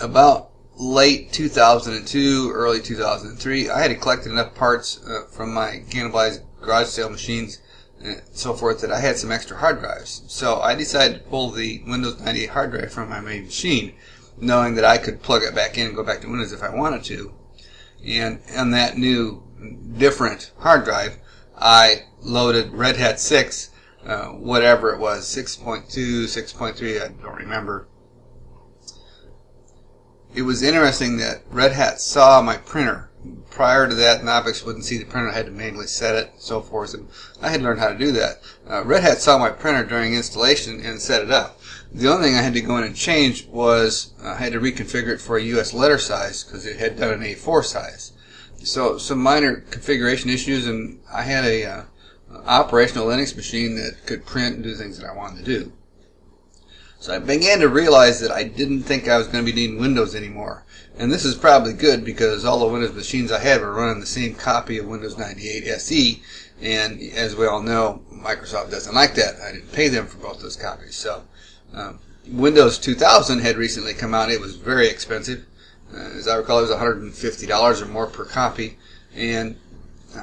About 0.00 0.52
late 0.76 1.33
2002, 1.33 2.52
early 2.54 2.80
2003, 2.80 3.68
I 3.68 3.83
had 3.83 4.00
collected 4.00 4.33
enough 4.33 4.54
parts 4.54 5.04
uh, 5.04 5.25
from 5.28 5.52
my 5.52 5.83
cannibalized 5.90 6.45
garage 6.62 6.87
sale 6.87 7.11
machines 7.11 7.61
so 8.33 8.55
forth 8.55 8.81
that 8.81 8.93
I 8.93 9.00
had 9.00 9.17
some 9.17 9.33
extra 9.33 9.57
hard 9.57 9.81
drives. 9.81 10.23
So 10.28 10.61
I 10.61 10.75
decided 10.75 11.19
to 11.19 11.31
pull 11.31 11.50
the 11.50 11.83
Windows 11.87 12.21
98 12.21 12.50
hard 12.50 12.71
drive 12.71 12.93
from 12.93 13.09
my 13.09 13.21
main 13.21 13.45
machine, 13.45 13.95
knowing 14.38 14.75
that 14.76 14.85
I 14.85 14.99
could 14.99 15.23
plug 15.23 15.43
it 15.43 15.55
back 15.55 15.76
in 15.78 15.88
and 15.88 15.97
go 15.97 16.05
back 16.05 16.21
to 16.21 16.28
Windows 16.28 16.52
if 16.52 16.62
I 16.62 16.75
wanted 16.75 17.05
to. 17.05 17.35
And 18.07 18.40
on 18.57 18.71
that 18.71 18.97
new, 18.97 19.43
different 19.97 20.52
hard 20.59 20.85
drive, 20.85 21.19
I 21.57 22.05
loaded 22.21 22.73
Red 22.73 22.97
Hat 22.97 23.19
6, 23.19 23.71
uh, 24.07 24.26
whatever 24.26 24.93
it 24.93 25.00
was, 25.00 25.25
6.2, 25.26 26.25
6.3, 26.25 27.02
I 27.02 27.09
don't 27.09 27.37
remember. 27.37 27.88
It 30.35 30.43
was 30.43 30.62
interesting 30.62 31.17
that 31.17 31.43
Red 31.50 31.73
Hat 31.73 32.00
saw 32.00 32.40
my 32.43 32.59
printer 32.59 33.08
prior 33.51 33.89
to 33.89 33.95
that, 33.95 34.23
Knoppix 34.23 34.65
wouldn't 34.65 34.85
see 34.85 34.99
the 34.99 35.05
printer. 35.05 35.31
I 35.31 35.35
had 35.35 35.47
to 35.47 35.53
manually 35.53 35.87
set 35.87 36.15
it 36.15 36.31
and 36.33 36.41
so 36.41 36.61
forth. 36.61 36.95
And 36.95 37.09
I 37.43 37.51
had 37.51 37.63
learned 37.63 37.81
how 37.81 37.89
to 37.89 37.99
do 37.99 38.13
that. 38.13 38.41
Uh, 38.69 38.85
Red 38.85 39.03
Hat 39.03 39.19
saw 39.19 39.39
my 39.39 39.51
printer 39.51 39.85
during 39.85 40.15
installation 40.15 40.81
and 40.81 41.01
set 41.01 41.23
it 41.23 41.31
up. 41.31 41.61
The 41.93 42.09
only 42.09 42.29
thing 42.29 42.37
I 42.37 42.43
had 42.43 42.55
to 42.55 42.61
go 42.61 42.77
in 42.77 42.85
and 42.85 42.95
change 42.95 43.47
was 43.47 44.13
uh, 44.23 44.29
I 44.31 44.37
had 44.37 44.53
to 44.53 44.61
reconfigure 44.61 45.15
it 45.15 45.21
for 45.21 45.37
a 45.37 45.43
US 45.43 45.73
letter 45.73 45.99
size 45.99 46.45
because 46.45 46.67
it 46.67 46.77
had 46.77 46.99
done 46.99 47.13
an 47.13 47.21
A4 47.21 47.65
size. 47.65 48.13
So 48.63 48.99
some 48.99 49.19
minor 49.19 49.57
configuration 49.71 50.31
issues, 50.31 50.67
and 50.67 51.01
I 51.13 51.23
had 51.23 51.45
a 51.45 51.65
uh, 51.65 51.83
operational 52.47 53.07
Linux 53.07 53.35
machine 53.37 53.77
that 53.77 54.07
could 54.07 54.27
print 54.27 54.57
and 54.57 54.65
do 54.65 54.75
things 54.75 54.99
that 54.99 55.09
I 55.09 55.15
wanted 55.15 55.45
to 55.45 55.45
do. 55.45 55.73
So 57.01 57.15
I 57.15 57.21
began 57.21 57.61
to 57.61 57.69
realize 57.69 58.21
that 58.21 58.33
I 58.33 58.43
didn't 58.43 58.83
think 58.83 59.09
I 59.09 59.19
was 59.19 59.29
going 59.29 59.45
to 59.45 59.53
be 59.53 59.57
needing 59.57 59.79
Windows 59.79 60.17
anymore. 60.17 60.65
And 60.99 61.12
this 61.12 61.25
is 61.25 61.37
probably 61.37 61.75
good 61.75 62.05
because 62.05 62.45
all 62.45 62.59
the 62.59 62.67
Windows 62.67 62.93
machines 62.93 63.31
I 63.31 63.38
had 63.38 63.61
were 63.61 63.73
running 63.73 64.00
the 64.00 64.07
same 64.07 64.35
copy 64.35 64.78
of 64.78 64.87
Windows 64.87 65.17
98 65.17 65.69
SE. 65.69 66.21
And 66.61 67.00
as 67.12 67.37
we 67.37 67.47
all 67.47 67.62
know, 67.62 68.02
Microsoft 68.12 68.73
doesn't 68.73 68.97
like 68.97 69.14
that. 69.14 69.40
I 69.40 69.52
didn't 69.52 69.73
pay 69.73 69.87
them 69.87 70.09
for 70.09 70.19
both 70.19 70.40
those 70.40 70.57
copies. 70.57 70.97
So 70.97 71.23
um, 71.73 72.00
Windows 72.26 72.78
2000 72.78 73.38
had 73.38 73.57
recently 73.57 73.95
come 73.95 74.12
out. 74.12 74.28
It 74.28 74.40
was 74.40 74.57
very 74.57 74.88
expensive. 74.88 75.47
Uh, 75.95 75.99
as 75.99 76.26
I 76.26 76.35
recall, 76.35 76.59
it 76.59 76.62
was 76.62 76.71
$150 76.73 77.83
or 77.83 77.87
more 77.87 78.09
per 78.09 78.25
copy. 78.25 78.76
And 79.14 79.57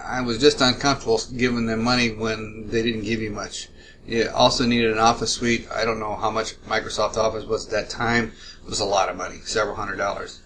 I 0.05 0.19
was 0.21 0.39
just 0.39 0.59
uncomfortable 0.59 1.21
giving 1.37 1.67
them 1.67 1.85
money 1.85 2.11
when 2.11 2.67
they 2.67 2.83
didn't 2.83 3.03
give 3.03 3.21
you 3.21 3.31
much. 3.31 3.69
You 4.05 4.29
also 4.35 4.65
needed 4.65 4.91
an 4.91 4.99
office 4.99 5.31
suite. 5.31 5.69
I 5.73 5.85
don't 5.85 6.01
know 6.01 6.15
how 6.15 6.31
much 6.31 6.61
Microsoft 6.63 7.15
Office 7.15 7.45
was 7.45 7.65
at 7.65 7.71
that 7.71 7.89
time. 7.89 8.33
It 8.61 8.69
was 8.69 8.81
a 8.81 8.85
lot 8.85 9.07
of 9.07 9.15
money, 9.15 9.39
several 9.45 9.75
hundred 9.77 9.95
dollars. 9.95 10.41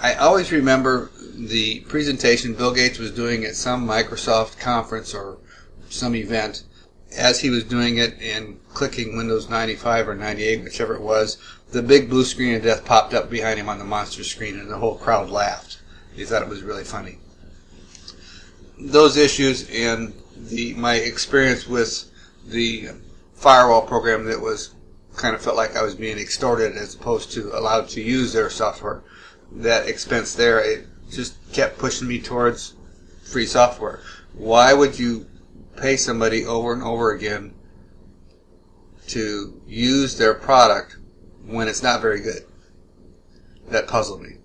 I 0.00 0.14
always 0.14 0.52
remember 0.52 1.10
the 1.34 1.80
presentation 1.80 2.54
Bill 2.54 2.72
Gates 2.72 2.98
was 2.98 3.10
doing 3.10 3.44
at 3.44 3.56
some 3.56 3.86
Microsoft 3.86 4.60
conference 4.60 5.12
or 5.12 5.38
some 5.90 6.14
event. 6.14 6.62
As 7.16 7.40
he 7.40 7.50
was 7.50 7.64
doing 7.64 7.98
it 7.98 8.20
and 8.20 8.60
clicking 8.74 9.16
Windows 9.16 9.48
95 9.48 10.08
or 10.08 10.14
98, 10.14 10.62
whichever 10.62 10.94
it 10.94 11.00
was, 11.00 11.38
the 11.72 11.82
big 11.82 12.08
blue 12.08 12.24
screen 12.24 12.54
of 12.54 12.62
death 12.62 12.84
popped 12.84 13.12
up 13.12 13.28
behind 13.28 13.58
him 13.58 13.68
on 13.68 13.78
the 13.78 13.84
monster 13.84 14.22
screen 14.22 14.58
and 14.58 14.70
the 14.70 14.78
whole 14.78 14.96
crowd 14.96 15.30
laughed. 15.30 15.80
He 16.14 16.24
thought 16.24 16.42
it 16.42 16.48
was 16.48 16.62
really 16.62 16.84
funny. 16.84 17.18
Those 18.78 19.16
issues 19.16 19.68
and 19.70 20.14
the 20.36 20.74
my 20.74 20.94
experience 20.94 21.66
with 21.66 22.08
the 22.46 22.90
firewall 23.34 23.82
program 23.82 24.26
that 24.26 24.40
was 24.40 24.74
kind 25.16 25.34
of 25.34 25.42
felt 25.42 25.56
like 25.56 25.74
I 25.74 25.82
was 25.82 25.96
being 25.96 26.18
extorted 26.18 26.76
as 26.76 26.94
opposed 26.94 27.32
to 27.32 27.50
allowed 27.58 27.88
to 27.90 28.00
use 28.00 28.32
their 28.32 28.48
software. 28.48 29.02
That 29.52 29.88
expense 29.88 30.34
there, 30.34 30.60
it 30.60 30.86
just 31.10 31.36
kept 31.52 31.78
pushing 31.78 32.08
me 32.08 32.20
towards 32.20 32.74
free 33.24 33.46
software. 33.46 34.00
Why 34.34 34.72
would 34.74 34.98
you 34.98 35.26
pay 35.76 35.96
somebody 35.96 36.44
over 36.44 36.72
and 36.72 36.82
over 36.82 37.12
again 37.12 37.54
to 39.08 39.60
use 39.66 40.18
their 40.18 40.34
product 40.34 40.96
when 41.46 41.68
it's 41.68 41.82
not 41.82 42.02
very 42.02 42.20
good? 42.20 42.44
That 43.68 43.88
puzzled 43.88 44.22
me. 44.22 44.36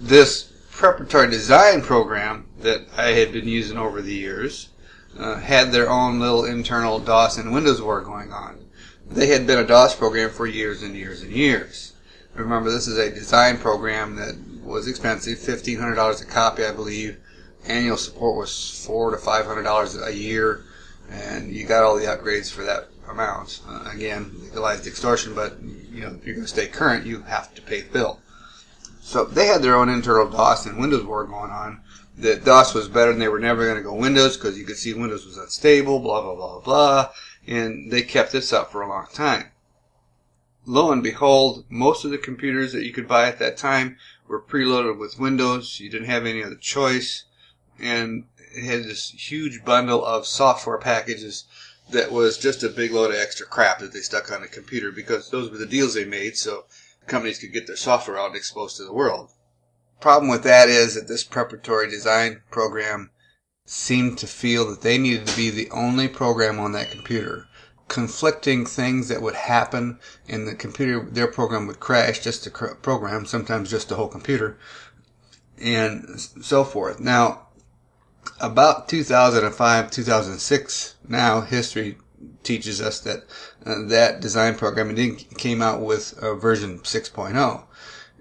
This 0.00 0.52
preparatory 0.70 1.30
design 1.30 1.82
program 1.82 2.46
that 2.60 2.86
I 2.96 3.10
had 3.10 3.32
been 3.32 3.48
using 3.48 3.78
over 3.78 4.02
the 4.02 4.14
years 4.14 4.70
uh, 5.18 5.36
had 5.36 5.70
their 5.70 5.88
own 5.88 6.18
little 6.18 6.44
internal 6.44 6.98
DOS 6.98 7.38
and 7.38 7.52
Windows 7.52 7.80
war 7.80 8.00
going 8.00 8.32
on. 8.32 8.64
They 9.06 9.26
had 9.28 9.46
been 9.46 9.58
a 9.58 9.66
DOS 9.66 9.94
program 9.94 10.30
for 10.30 10.46
years 10.46 10.82
and 10.82 10.96
years 10.96 11.22
and 11.22 11.32
years. 11.32 11.93
Remember, 12.34 12.68
this 12.70 12.88
is 12.88 12.98
a 12.98 13.10
design 13.10 13.58
program 13.58 14.16
that 14.16 14.34
was 14.64 14.88
expensive, 14.88 15.38
fifteen 15.38 15.78
hundred 15.78 15.94
dollars 15.94 16.20
a 16.20 16.26
copy, 16.26 16.64
I 16.64 16.72
believe. 16.72 17.18
Annual 17.66 17.96
support 17.96 18.36
was 18.36 18.84
four 18.84 19.12
to 19.12 19.18
five 19.18 19.46
hundred 19.46 19.62
dollars 19.62 19.96
a 19.96 20.12
year, 20.12 20.64
and 21.08 21.52
you 21.52 21.64
got 21.64 21.84
all 21.84 21.96
the 21.96 22.06
upgrades 22.06 22.50
for 22.50 22.64
that 22.64 22.88
amount. 23.08 23.60
Uh, 23.68 23.88
again, 23.92 24.32
legalized 24.42 24.86
extortion, 24.86 25.32
but 25.34 25.62
you 25.62 26.02
know 26.02 26.08
if 26.08 26.26
you're 26.26 26.34
going 26.34 26.44
to 26.44 26.52
stay 26.52 26.66
current, 26.66 27.06
you 27.06 27.22
have 27.22 27.54
to 27.54 27.62
pay 27.62 27.82
the 27.82 27.92
bill. 27.92 28.20
So 29.00 29.24
they 29.24 29.46
had 29.46 29.62
their 29.62 29.76
own 29.76 29.88
internal 29.88 30.28
DOS 30.28 30.66
and 30.66 30.78
Windows 30.78 31.04
war 31.04 31.24
going 31.24 31.52
on. 31.52 31.82
That 32.18 32.44
DOS 32.44 32.74
was 32.74 32.88
better, 32.88 33.12
and 33.12 33.20
they 33.20 33.28
were 33.28 33.38
never 33.38 33.64
going 33.64 33.76
to 33.76 33.82
go 33.82 33.94
Windows 33.94 34.36
because 34.36 34.58
you 34.58 34.64
could 34.64 34.76
see 34.76 34.92
Windows 34.92 35.24
was 35.24 35.38
unstable. 35.38 36.00
Blah 36.00 36.22
blah 36.22 36.34
blah 36.34 36.60
blah, 36.60 37.10
and 37.46 37.92
they 37.92 38.02
kept 38.02 38.32
this 38.32 38.52
up 38.52 38.72
for 38.72 38.82
a 38.82 38.88
long 38.88 39.06
time 39.14 39.50
lo 40.66 40.90
and 40.90 41.02
behold, 41.02 41.64
most 41.68 42.04
of 42.04 42.10
the 42.10 42.18
computers 42.18 42.72
that 42.72 42.84
you 42.84 42.92
could 42.92 43.08
buy 43.08 43.28
at 43.28 43.38
that 43.38 43.56
time 43.56 43.96
were 44.26 44.40
preloaded 44.40 44.98
with 44.98 45.18
Windows. 45.18 45.80
You 45.80 45.90
didn't 45.90 46.08
have 46.08 46.26
any 46.26 46.42
other 46.42 46.56
choice. 46.56 47.24
And 47.78 48.24
it 48.54 48.64
had 48.64 48.84
this 48.84 49.10
huge 49.10 49.64
bundle 49.64 50.04
of 50.04 50.26
software 50.26 50.78
packages 50.78 51.44
that 51.90 52.10
was 52.10 52.38
just 52.38 52.62
a 52.62 52.68
big 52.68 52.92
load 52.92 53.10
of 53.10 53.20
extra 53.20 53.46
crap 53.46 53.78
that 53.80 53.92
they 53.92 54.00
stuck 54.00 54.32
on 54.32 54.40
the 54.40 54.48
computer 54.48 54.90
because 54.90 55.30
those 55.30 55.50
were 55.50 55.58
the 55.58 55.66
deals 55.66 55.94
they 55.94 56.04
made 56.04 56.36
so 56.36 56.64
companies 57.06 57.38
could 57.38 57.52
get 57.52 57.66
their 57.66 57.76
software 57.76 58.18
out 58.18 58.28
and 58.28 58.36
exposed 58.36 58.76
to 58.76 58.84
the 58.84 58.92
world. 58.92 59.30
Problem 60.00 60.30
with 60.30 60.42
that 60.44 60.68
is 60.68 60.94
that 60.94 61.08
this 61.08 61.24
preparatory 61.24 61.90
design 61.90 62.42
program 62.50 63.10
seemed 63.66 64.18
to 64.18 64.26
feel 64.26 64.68
that 64.70 64.82
they 64.82 64.98
needed 64.98 65.26
to 65.26 65.36
be 65.36 65.50
the 65.50 65.70
only 65.70 66.08
program 66.08 66.58
on 66.58 66.72
that 66.72 66.90
computer 66.90 67.48
conflicting 67.88 68.64
things 68.66 69.08
that 69.08 69.22
would 69.22 69.34
happen 69.34 69.98
in 70.26 70.46
the 70.46 70.54
computer. 70.54 71.04
Their 71.10 71.26
program 71.26 71.66
would 71.66 71.80
crash, 71.80 72.20
just 72.20 72.44
the 72.44 72.76
program, 72.82 73.26
sometimes 73.26 73.70
just 73.70 73.88
the 73.88 73.96
whole 73.96 74.08
computer, 74.08 74.58
and 75.60 76.18
so 76.18 76.64
forth. 76.64 77.00
Now, 77.00 77.48
about 78.40 78.88
2005, 78.88 79.90
2006, 79.90 80.94
now 81.08 81.40
history 81.42 81.98
teaches 82.42 82.80
us 82.80 83.00
that 83.00 83.24
uh, 83.66 83.86
that 83.86 84.20
design 84.20 84.54
program 84.54 84.94
came 85.36 85.60
out 85.60 85.80
with 85.80 86.18
uh, 86.18 86.34
version 86.34 86.78
6.0. 86.78 87.64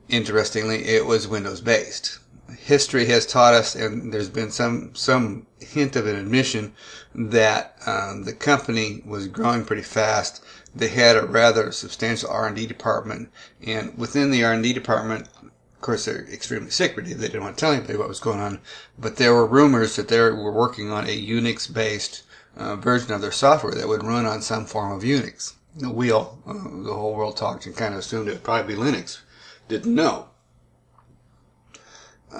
Interestingly, 0.09 0.83
it 0.85 1.05
was 1.05 1.27
Windows 1.27 1.61
based 1.61 2.19
history 2.57 3.05
has 3.05 3.25
taught 3.25 3.53
us, 3.53 3.75
and 3.75 4.13
there's 4.13 4.29
been 4.29 4.51
some 4.51 4.93
some 4.95 5.47
hint 5.59 5.95
of 5.95 6.07
an 6.07 6.15
admission 6.15 6.73
that 7.15 7.77
um, 7.85 8.23
the 8.23 8.33
company 8.33 9.01
was 9.05 9.27
growing 9.27 9.65
pretty 9.65 9.83
fast. 9.83 10.43
They 10.75 10.87
had 10.87 11.15
a 11.15 11.25
rather 11.25 11.71
substantial 11.71 12.29
R&D 12.29 12.65
department, 12.67 13.29
and 13.65 13.97
within 13.97 14.31
the 14.31 14.43
R&D 14.43 14.73
department, 14.73 15.27
of 15.43 15.81
course, 15.81 16.05
they're 16.05 16.25
extremely 16.31 16.71
secretive. 16.71 17.19
They 17.19 17.27
didn't 17.27 17.43
want 17.43 17.57
to 17.57 17.61
tell 17.61 17.73
anybody 17.73 17.97
what 17.97 18.07
was 18.07 18.19
going 18.19 18.39
on, 18.39 18.59
but 18.97 19.17
there 19.17 19.33
were 19.33 19.45
rumors 19.45 19.95
that 19.95 20.07
they 20.07 20.19
were 20.19 20.51
working 20.51 20.91
on 20.91 21.05
a 21.05 21.27
Unix-based 21.27 22.23
uh, 22.57 22.75
version 22.77 23.11
of 23.13 23.21
their 23.21 23.31
software 23.31 23.75
that 23.75 23.87
would 23.87 24.03
run 24.03 24.25
on 24.25 24.41
some 24.41 24.65
form 24.65 24.91
of 24.91 25.03
Unix. 25.03 25.53
We 25.81 26.11
all, 26.11 26.39
uh, 26.45 26.53
the 26.53 26.93
whole 26.93 27.15
world 27.15 27.37
talked 27.37 27.65
and 27.65 27.75
kind 27.75 27.93
of 27.93 27.99
assumed 27.99 28.27
it 28.27 28.33
would 28.33 28.43
probably 28.43 28.75
be 28.75 28.81
Linux. 28.81 29.19
Didn't 29.67 29.93
know. 29.93 30.29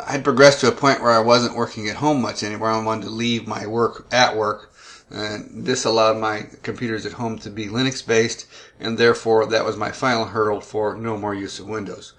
I'd 0.08 0.24
progressed 0.24 0.62
to 0.62 0.68
a 0.68 0.72
point 0.72 1.02
where 1.02 1.12
I 1.12 1.20
wasn't 1.20 1.56
working 1.56 1.88
at 1.88 1.98
home 1.98 2.22
much 2.22 2.44
anymore. 2.44 2.70
I 2.70 2.84
wanted 2.84 3.04
to 3.04 3.10
leave 3.12 3.48
my 3.48 3.68
work 3.68 4.08
at 4.12 4.36
work. 4.36 4.74
And 5.12 5.66
this 5.66 5.86
allowed 5.86 6.18
my 6.18 6.48
computers 6.64 7.06
at 7.06 7.14
home 7.14 7.38
to 7.40 7.52
be 7.52 7.68
Linux 7.68 8.06
based, 8.06 8.48
and 8.80 8.98
therefore 8.98 9.46
that 9.46 9.66
was 9.66 9.78
my 9.78 9.92
final 9.92 10.26
hurdle 10.26 10.62
for 10.62 10.96
no 10.96 11.18
more 11.18 11.36
use 11.36 11.60
of 11.60 11.68
Windows. 11.68 12.14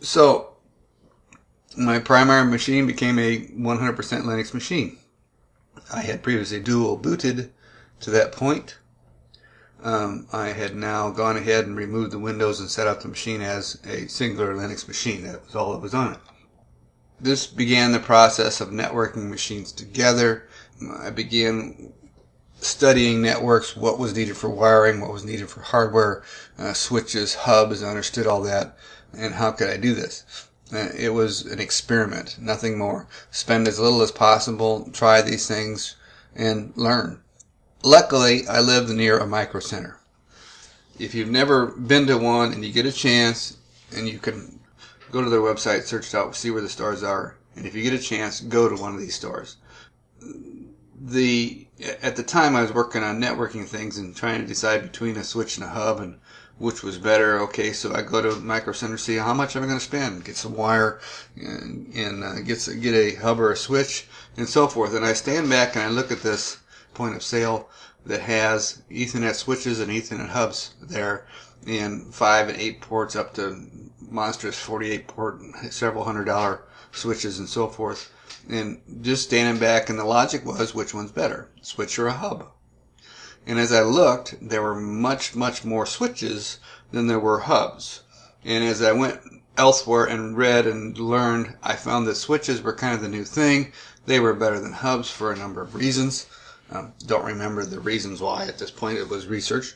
So, 0.00 0.56
my 1.76 1.98
primary 1.98 2.48
machine 2.48 2.86
became 2.86 3.18
a 3.18 3.46
100% 3.46 3.96
Linux 4.22 4.54
machine. 4.54 4.98
I 5.92 6.02
had 6.02 6.22
previously 6.22 6.60
dual 6.60 6.96
booted 6.96 7.52
to 8.00 8.10
that 8.10 8.30
point. 8.30 8.78
Um, 9.82 10.26
I 10.32 10.48
had 10.48 10.74
now 10.74 11.10
gone 11.10 11.36
ahead 11.36 11.66
and 11.66 11.76
removed 11.76 12.10
the 12.10 12.18
Windows 12.18 12.58
and 12.60 12.68
set 12.68 12.88
up 12.88 13.00
the 13.00 13.08
machine 13.08 13.40
as 13.40 13.78
a 13.84 14.08
singular 14.08 14.54
Linux 14.54 14.88
machine. 14.88 15.22
That 15.22 15.44
was 15.44 15.54
all 15.54 15.72
that 15.72 15.82
was 15.82 15.94
on 15.94 16.14
it. 16.14 16.20
This 17.20 17.46
began 17.46 17.92
the 17.92 18.00
process 18.00 18.60
of 18.60 18.68
networking 18.70 19.28
machines 19.28 19.72
together. 19.72 20.48
I 21.00 21.10
began 21.10 21.92
studying 22.60 23.22
networks, 23.22 23.76
what 23.76 23.98
was 23.98 24.14
needed 24.14 24.36
for 24.36 24.48
wiring, 24.50 25.00
what 25.00 25.12
was 25.12 25.24
needed 25.24 25.48
for 25.48 25.60
hardware, 25.60 26.22
uh, 26.58 26.72
switches, 26.72 27.34
hubs, 27.34 27.82
I 27.82 27.88
understood 27.88 28.26
all 28.26 28.42
that, 28.42 28.76
and 29.12 29.34
how 29.34 29.52
could 29.52 29.70
I 29.70 29.76
do 29.76 29.94
this? 29.94 30.24
Uh, 30.72 30.88
it 30.96 31.10
was 31.10 31.46
an 31.46 31.60
experiment, 31.60 32.36
nothing 32.38 32.76
more. 32.76 33.06
Spend 33.30 33.68
as 33.68 33.78
little 33.78 34.02
as 34.02 34.10
possible, 34.10 34.90
try 34.92 35.22
these 35.22 35.46
things, 35.46 35.96
and 36.34 36.72
learn. 36.76 37.20
Luckily, 37.84 38.46
I 38.48 38.60
lived 38.60 38.90
near 38.90 39.18
a 39.18 39.26
Micro 39.26 39.60
Center. 39.60 39.98
If 40.98 41.14
you've 41.14 41.30
never 41.30 41.66
been 41.66 42.08
to 42.08 42.18
one 42.18 42.52
and 42.52 42.64
you 42.64 42.72
get 42.72 42.86
a 42.86 42.92
chance 42.92 43.56
and 43.94 44.08
you 44.08 44.18
can 44.18 44.58
go 45.12 45.22
to 45.22 45.30
their 45.30 45.40
website, 45.40 45.84
search 45.84 46.08
it 46.08 46.14
out, 46.16 46.34
see 46.34 46.50
where 46.50 46.60
the 46.60 46.68
stores 46.68 47.04
are, 47.04 47.36
and 47.54 47.66
if 47.66 47.76
you 47.76 47.84
get 47.84 47.92
a 47.92 47.98
chance, 47.98 48.40
go 48.40 48.68
to 48.68 48.74
one 48.74 48.94
of 48.94 49.00
these 49.00 49.14
stores. 49.14 49.58
The 51.00 51.68
at 52.02 52.16
the 52.16 52.24
time 52.24 52.56
I 52.56 52.62
was 52.62 52.72
working 52.72 53.04
on 53.04 53.22
networking 53.22 53.64
things 53.64 53.96
and 53.96 54.14
trying 54.14 54.40
to 54.40 54.46
decide 54.46 54.82
between 54.82 55.16
a 55.16 55.22
switch 55.22 55.56
and 55.56 55.64
a 55.64 55.68
hub 55.68 56.00
and 56.00 56.18
which 56.58 56.82
was 56.82 56.98
better. 56.98 57.38
Okay, 57.42 57.72
so 57.72 57.94
I 57.94 58.02
go 58.02 58.20
to 58.20 58.40
Micro 58.40 58.72
Center, 58.72 58.98
see 58.98 59.16
how 59.16 59.32
much 59.32 59.54
am 59.54 59.62
I 59.62 59.66
going 59.66 59.78
to 59.78 59.84
spend, 59.84 60.24
get 60.24 60.36
some 60.36 60.56
wire, 60.56 60.98
and, 61.36 61.94
and 61.94 62.24
uh, 62.24 62.40
get 62.40 62.68
get 62.80 62.94
a 62.94 63.14
hub 63.14 63.38
or 63.38 63.52
a 63.52 63.56
switch, 63.56 64.08
and 64.36 64.48
so 64.48 64.66
forth. 64.66 64.94
And 64.94 65.04
I 65.04 65.12
stand 65.12 65.48
back 65.48 65.76
and 65.76 65.84
I 65.84 65.88
look 65.88 66.10
at 66.10 66.22
this 66.22 66.58
point 66.98 67.14
of 67.14 67.22
sale 67.22 67.70
that 68.04 68.20
has 68.20 68.82
Ethernet 68.90 69.36
switches 69.36 69.78
and 69.78 69.90
Ethernet 69.90 70.30
hubs 70.30 70.74
there, 70.82 71.26
and 71.64 72.12
five 72.12 72.48
and 72.48 72.58
eight 72.58 72.80
ports 72.80 73.14
up 73.14 73.34
to 73.34 73.70
monstrous 74.00 74.58
48 74.58 75.06
port, 75.06 75.40
several 75.70 76.04
hundred 76.04 76.24
dollar 76.24 76.64
switches 76.90 77.38
and 77.38 77.48
so 77.48 77.68
forth. 77.68 78.10
And 78.48 78.80
just 79.00 79.22
standing 79.22 79.60
back, 79.60 79.88
and 79.88 79.98
the 79.98 80.04
logic 80.04 80.44
was 80.44 80.74
which 80.74 80.92
one's 80.92 81.12
better, 81.12 81.48
switch 81.62 81.98
or 81.98 82.08
a 82.08 82.12
hub. 82.12 82.48
And 83.46 83.58
as 83.58 83.72
I 83.72 83.82
looked, 83.82 84.36
there 84.42 84.62
were 84.62 84.74
much, 84.74 85.36
much 85.36 85.64
more 85.64 85.86
switches 85.86 86.58
than 86.90 87.06
there 87.06 87.20
were 87.20 87.40
hubs. 87.40 88.02
And 88.44 88.64
as 88.64 88.82
I 88.82 88.92
went 88.92 89.20
elsewhere 89.56 90.04
and 90.04 90.36
read 90.36 90.66
and 90.66 90.98
learned, 90.98 91.56
I 91.62 91.76
found 91.76 92.06
that 92.06 92.16
switches 92.16 92.60
were 92.60 92.74
kind 92.74 92.94
of 92.94 93.02
the 93.02 93.08
new 93.08 93.24
thing. 93.24 93.72
They 94.06 94.18
were 94.18 94.34
better 94.34 94.58
than 94.58 94.72
hubs 94.72 95.10
for 95.10 95.30
a 95.30 95.36
number 95.36 95.60
of 95.62 95.74
reasons. 95.74 96.26
Um, 96.70 96.92
don't 97.06 97.24
remember 97.24 97.64
the 97.64 97.80
reasons 97.80 98.20
why 98.20 98.46
at 98.46 98.58
this 98.58 98.70
point. 98.70 98.98
It 98.98 99.08
was 99.08 99.26
research. 99.26 99.74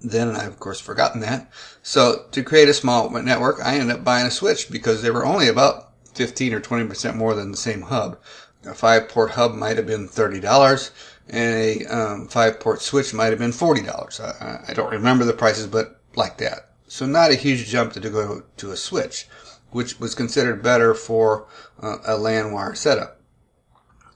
then, 0.00 0.34
I've 0.36 0.48
of 0.48 0.60
course 0.60 0.80
forgotten 0.80 1.20
that. 1.20 1.50
So 1.82 2.26
to 2.30 2.42
create 2.42 2.68
a 2.68 2.74
small 2.74 3.10
network, 3.10 3.60
I 3.62 3.74
ended 3.74 3.96
up 3.96 4.04
buying 4.04 4.26
a 4.26 4.30
switch 4.30 4.70
because 4.70 5.02
they 5.02 5.10
were 5.10 5.26
only 5.26 5.48
about 5.48 5.92
15 6.14 6.54
or 6.54 6.60
20% 6.60 7.16
more 7.16 7.34
than 7.34 7.50
the 7.50 7.56
same 7.56 7.82
hub. 7.82 8.18
A 8.64 8.74
five 8.74 9.08
port 9.08 9.32
hub 9.32 9.54
might 9.54 9.76
have 9.76 9.86
been 9.86 10.08
$30 10.08 10.90
and 11.28 11.54
a 11.54 11.86
um, 11.86 12.28
five 12.28 12.60
port 12.60 12.82
switch 12.82 13.14
might 13.14 13.30
have 13.30 13.38
been 13.38 13.52
$40. 13.52 14.20
I, 14.20 14.64
I 14.68 14.74
don't 14.74 14.90
remember 14.90 15.24
the 15.24 15.32
prices, 15.32 15.66
but 15.66 16.00
like 16.14 16.38
that. 16.38 16.70
So 16.88 17.06
not 17.06 17.30
a 17.30 17.36
huge 17.36 17.68
jump 17.68 17.92
to 17.92 18.10
go 18.10 18.42
to 18.56 18.70
a 18.70 18.76
switch, 18.76 19.28
which 19.70 20.00
was 20.00 20.14
considered 20.14 20.62
better 20.62 20.94
for 20.94 21.46
uh, 21.80 21.98
a 22.04 22.16
LAN 22.16 22.52
wire 22.52 22.74
setup. 22.74 23.19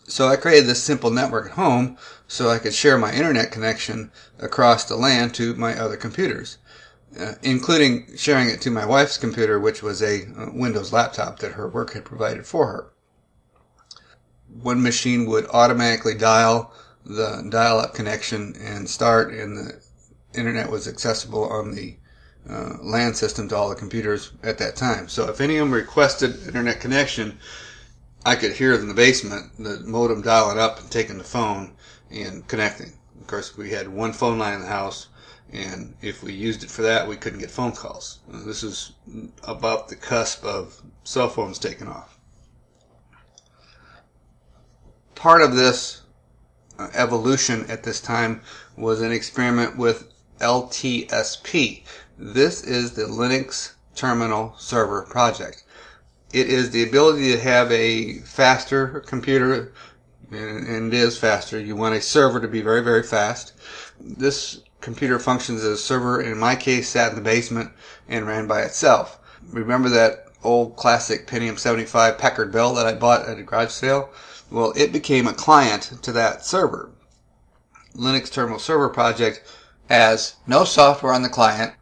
So 0.06 0.28
I 0.28 0.36
created 0.36 0.68
this 0.68 0.82
simple 0.82 1.10
network 1.10 1.46
at 1.46 1.52
home 1.52 1.96
so 2.28 2.50
I 2.50 2.58
could 2.58 2.74
share 2.74 2.98
my 2.98 3.12
internet 3.12 3.50
connection 3.50 4.12
across 4.38 4.84
the 4.84 4.96
LAN 4.96 5.30
to 5.32 5.54
my 5.54 5.78
other 5.78 5.96
computers, 5.96 6.58
uh, 7.18 7.34
including 7.42 8.08
sharing 8.16 8.50
it 8.50 8.60
to 8.62 8.70
my 8.70 8.84
wife's 8.84 9.16
computer, 9.16 9.58
which 9.58 9.82
was 9.82 10.02
a 10.02 10.26
uh, 10.36 10.50
Windows 10.52 10.92
laptop 10.92 11.38
that 11.38 11.52
her 11.52 11.68
work 11.68 11.94
had 11.94 12.04
provided 12.04 12.46
for 12.46 12.66
her. 12.66 12.90
One 14.62 14.82
machine 14.82 15.26
would 15.26 15.46
automatically 15.46 16.14
dial 16.14 16.72
the 17.04 17.46
dial-up 17.50 17.94
connection 17.94 18.54
and 18.60 18.88
start, 18.88 19.32
and 19.32 19.56
the 19.56 19.80
internet 20.34 20.70
was 20.70 20.88
accessible 20.88 21.44
on 21.48 21.74
the 21.74 21.96
uh, 22.48 22.74
LAN 22.82 23.14
system 23.14 23.48
to 23.48 23.56
all 23.56 23.68
the 23.68 23.74
computers 23.74 24.32
at 24.42 24.58
that 24.58 24.76
time. 24.76 25.08
So 25.08 25.28
if 25.28 25.40
any 25.40 25.56
of 25.56 25.66
them 25.66 25.74
requested 25.74 26.46
internet 26.46 26.80
connection, 26.80 27.38
I 28.26 28.36
could 28.36 28.52
hear 28.52 28.72
in 28.72 28.88
the 28.88 28.94
basement 28.94 29.52
the 29.58 29.80
modem 29.80 30.22
dialing 30.22 30.58
up 30.58 30.80
and 30.80 30.90
taking 30.90 31.18
the 31.18 31.24
phone 31.24 31.76
and 32.10 32.46
connecting. 32.48 32.94
Of 33.20 33.26
course, 33.26 33.56
we 33.56 33.70
had 33.70 33.88
one 33.88 34.14
phone 34.14 34.38
line 34.38 34.54
in 34.54 34.60
the 34.62 34.66
house, 34.66 35.08
and 35.52 35.94
if 36.00 36.22
we 36.22 36.32
used 36.32 36.62
it 36.62 36.70
for 36.70 36.82
that, 36.82 37.06
we 37.06 37.16
couldn't 37.16 37.40
get 37.40 37.50
phone 37.50 37.72
calls. 37.72 38.20
This 38.28 38.62
is 38.62 38.92
about 39.42 39.88
the 39.88 39.96
cusp 39.96 40.42
of 40.44 40.80
cell 41.04 41.28
phones 41.28 41.58
taking 41.58 41.86
off. 41.86 42.18
Part 45.14 45.42
of 45.42 45.54
this 45.54 46.02
uh, 46.78 46.88
evolution 46.94 47.66
at 47.68 47.82
this 47.82 48.00
time 48.00 48.40
was 48.76 49.02
an 49.02 49.12
experiment 49.12 49.76
with 49.76 50.12
LTSP. 50.40 51.84
This 52.18 52.62
is 52.62 52.92
the 52.92 53.02
Linux 53.02 53.72
Terminal 53.94 54.54
Server 54.58 55.02
Project. 55.02 55.63
It 56.34 56.48
is 56.48 56.70
the 56.70 56.82
ability 56.82 57.30
to 57.30 57.38
have 57.38 57.70
a 57.70 58.14
faster 58.14 58.98
computer, 59.06 59.72
and 60.32 60.92
it 60.92 60.98
is 60.98 61.16
faster. 61.16 61.60
You 61.60 61.76
want 61.76 61.94
a 61.94 62.00
server 62.00 62.40
to 62.40 62.48
be 62.48 62.60
very, 62.60 62.82
very 62.82 63.04
fast. 63.04 63.52
This 64.00 64.60
computer 64.80 65.20
functions 65.20 65.62
as 65.62 65.70
a 65.70 65.78
server, 65.78 66.20
in 66.20 66.36
my 66.36 66.56
case, 66.56 66.88
sat 66.88 67.10
in 67.10 67.14
the 67.14 67.22
basement 67.22 67.70
and 68.08 68.26
ran 68.26 68.48
by 68.48 68.62
itself. 68.62 69.20
Remember 69.52 69.88
that 69.90 70.26
old 70.42 70.74
classic 70.74 71.28
Pentium 71.28 71.56
75 71.56 72.18
Packard 72.18 72.50
Bell 72.50 72.74
that 72.74 72.84
I 72.84 72.94
bought 72.94 73.28
at 73.28 73.38
a 73.38 73.44
garage 73.44 73.70
sale? 73.70 74.10
Well, 74.50 74.72
it 74.74 74.92
became 74.92 75.28
a 75.28 75.32
client 75.32 75.92
to 76.02 76.10
that 76.10 76.44
server. 76.44 76.90
Linux 77.94 78.28
Terminal 78.28 78.58
Server 78.58 78.88
Project 78.88 79.40
has 79.88 80.34
no 80.48 80.64
software 80.64 81.12
on 81.12 81.22
the 81.22 81.28
client, 81.28 81.74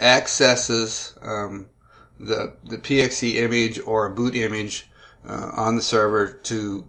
accesses 0.00 1.14
um, 1.22 1.66
the, 2.20 2.54
the 2.64 2.78
PXE 2.78 3.34
image 3.36 3.80
or 3.86 4.06
a 4.06 4.14
boot 4.14 4.36
image 4.36 4.90
uh, 5.26 5.50
on 5.56 5.76
the 5.76 5.82
server 5.82 6.32
to 6.32 6.86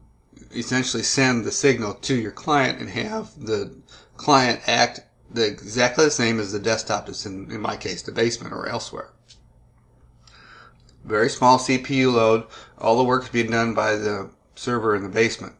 essentially 0.54 1.04
send 1.04 1.46
the 1.46 1.52
signal 1.52 1.94
to 1.96 2.15
your 2.15 2.32
client 2.32 2.80
and 2.80 2.89
have 2.89 3.32
the 3.39 3.74
client 4.17 4.62
act 4.67 5.02
the, 5.34 5.48
exactly 5.48 6.06
the 6.06 6.12
same 6.12 6.39
as 6.39 6.52
the 6.52 6.60
desktop 6.60 7.06
that's 7.06 7.26
in, 7.26 7.50
in 7.50 7.62
my 7.62 7.78
case, 7.78 8.02
the 8.02 8.12
basement 8.12 8.54
or 8.54 8.67
elsewhere. 8.67 9.12
Very 11.06 11.30
small 11.30 11.58
CPU 11.58 12.13
load. 12.13 12.46
All 12.78 12.98
the 12.98 13.04
work 13.04 13.24
is 13.24 13.30
being 13.30 13.52
done 13.52 13.74
by 13.74 13.96
the 13.96 14.30
server 14.56 14.96
in 14.96 15.04
the 15.04 15.10
basement. 15.10 15.56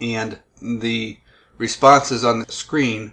And 0.00 0.40
the 0.60 1.18
responses 1.56 2.24
on 2.24 2.40
the 2.40 2.52
screen 2.52 3.12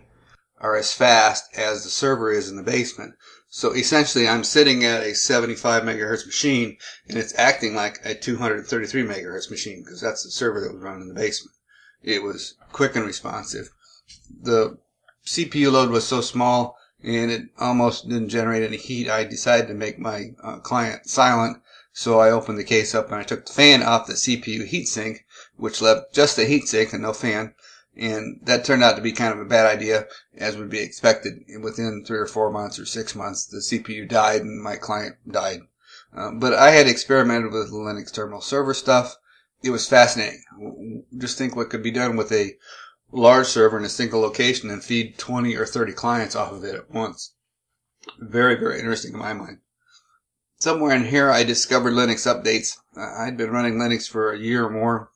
are 0.60 0.76
as 0.76 0.94
fast 0.94 1.56
as 1.56 1.84
the 1.84 1.90
server 1.90 2.32
is 2.32 2.50
in 2.50 2.58
the 2.58 2.64
basement. 2.64 3.14
So 3.50 3.72
essentially, 3.74 4.28
I'm 4.28 4.44
sitting 4.44 4.84
at 4.84 5.04
a 5.04 5.16
75 5.16 5.84
megahertz 5.84 6.26
machine, 6.26 6.78
and 7.08 7.18
it's 7.18 7.34
acting 7.38 7.76
like 7.76 8.00
a 8.04 8.14
233 8.14 9.04
megahertz 9.04 9.50
machine 9.50 9.84
because 9.84 10.02
that's 10.02 10.24
the 10.24 10.32
server 10.32 10.60
that 10.62 10.74
was 10.74 10.84
running 10.84 11.04
in 11.04 11.08
the 11.08 11.14
basement. 11.14 11.56
It 12.04 12.24
was 12.24 12.56
quick 12.72 12.96
and 12.96 13.06
responsive. 13.06 13.70
The 14.42 14.78
CPU 15.26 15.72
load 15.72 15.90
was 15.90 16.06
so 16.06 16.22
small, 16.22 16.78
and 17.02 17.32
it 17.32 17.44
almost 17.58 18.10
didn't 18.10 18.30
generate 18.30 18.64
any 18.64 18.78
heat. 18.78 19.10
I 19.10 19.24
decided 19.24 19.68
to 19.68 19.74
make 19.74 19.98
my 19.98 20.32
uh, 20.44 20.60
client 20.60 21.10
silent, 21.10 21.62
so 21.94 22.20
I 22.20 22.30
opened 22.30 22.60
the 22.60 22.64
case 22.64 22.94
up 22.94 23.08
and 23.08 23.16
I 23.16 23.24
took 23.24 23.46
the 23.46 23.54
fan 23.54 23.82
off 23.82 24.08
the 24.08 24.14
CPU 24.14 24.70
heatsink, 24.70 25.20
which 25.56 25.82
left 25.82 26.14
just 26.14 26.36
the 26.36 26.46
heatsink 26.46 26.94
and 26.94 27.02
no 27.02 27.14
fan. 27.14 27.56
And 27.98 28.40
that 28.44 28.64
turned 28.64 28.84
out 28.84 28.96
to 28.96 29.02
be 29.02 29.12
kind 29.12 29.34
of 29.34 29.40
a 29.40 29.46
bad 29.46 29.66
idea, 29.66 30.08
as 30.38 30.56
would 30.56 30.70
be 30.70 30.80
expected. 30.80 31.44
Within 31.62 32.04
three 32.06 32.20
or 32.20 32.28
four 32.28 32.52
months 32.52 32.78
or 32.78 32.86
six 32.86 33.16
months, 33.16 33.46
the 33.46 33.58
CPU 33.58 34.08
died 34.08 34.42
and 34.42 34.62
my 34.62 34.76
client 34.76 35.16
died. 35.30 35.62
Uh, 36.16 36.32
but 36.32 36.54
I 36.54 36.72
had 36.72 36.88
experimented 36.88 37.52
with 37.52 37.70
the 37.70 37.76
Linux 37.76 38.14
terminal 38.14 38.42
server 38.42 38.74
stuff. 38.74 39.16
It 39.64 39.72
was 39.72 39.88
fascinating. 39.88 41.04
Just 41.18 41.38
think 41.38 41.56
what 41.56 41.70
could 41.70 41.82
be 41.82 41.92
done 41.92 42.16
with 42.16 42.32
a 42.32 42.56
large 43.12 43.48
server 43.48 43.78
in 43.78 43.86
a 43.86 43.90
single 43.90 44.22
location 44.22 44.70
and 44.70 44.84
feed 44.84 45.18
20 45.18 45.56
or 45.56 45.66
30 45.66 45.94
clients 45.94 46.36
off 46.36 46.52
of 46.52 46.64
it 46.64 46.76
at 46.76 46.92
once. 46.92 47.34
Very, 48.20 48.56
very 48.56 48.80
interesting 48.80 49.14
in 49.14 49.20
my 49.20 49.34
mind. 49.34 49.60
Somewhere 50.60 50.96
in 50.96 51.06
here, 51.06 51.30
I 51.30 51.44
discovered 51.44 51.94
Linux 51.94 52.26
updates. 52.26 52.78
I'd 52.96 53.38
been 53.38 53.52
running 53.52 53.76
Linux 53.76 54.08
for 54.10 54.32
a 54.32 54.40
year 54.40 54.66
or 54.66 54.70
more. 54.70 55.12